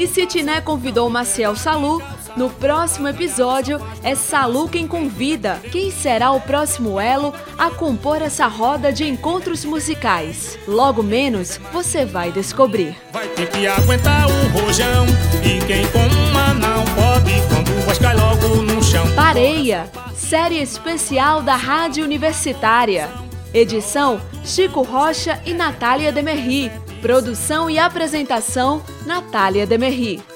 E 0.00 0.06
se 0.06 0.24
Tiné 0.24 0.62
convidou 0.62 1.10
Maciel 1.10 1.54
Salu, 1.54 2.02
no 2.34 2.48
próximo 2.48 3.06
episódio 3.06 3.78
é 4.02 4.14
Salu 4.14 4.66
quem 4.66 4.86
convida. 4.86 5.60
Quem 5.70 5.90
será 5.90 6.30
o 6.30 6.40
próximo 6.40 6.98
elo 6.98 7.34
a 7.58 7.68
compor 7.68 8.22
essa 8.22 8.46
roda 8.46 8.90
de 8.90 9.06
encontros 9.06 9.62
musicais? 9.62 10.58
Logo 10.66 11.02
menos 11.02 11.60
você 11.70 12.06
vai 12.06 12.32
descobrir. 12.32 12.96
Vai 13.12 13.28
ter 13.28 13.50
que 13.50 13.66
aguentar 13.66 14.26
o 14.26 14.58
rojão 14.58 15.04
E 15.44 15.62
quem 15.66 15.86
coma 15.88 16.54
não 16.54 16.82
pode 16.94 17.32
Quando 17.50 17.84
voz 17.84 17.98
cai 17.98 18.16
logo 18.16 18.62
no 18.62 18.82
chão 18.82 19.04
Pareia, 19.14 19.84
série 20.14 20.62
especial 20.62 21.42
da 21.42 21.56
Rádio 21.56 22.04
Universitária. 22.04 23.10
Edição 23.52 24.18
Chico 24.46 24.80
Rocha 24.80 25.42
e 25.44 25.52
Natália 25.52 26.10
Demerri. 26.10 26.72
Produção 27.00 27.70
e 27.70 27.78
apresentação 27.78 28.82
Natália 29.06 29.66
Demerri. 29.66 30.29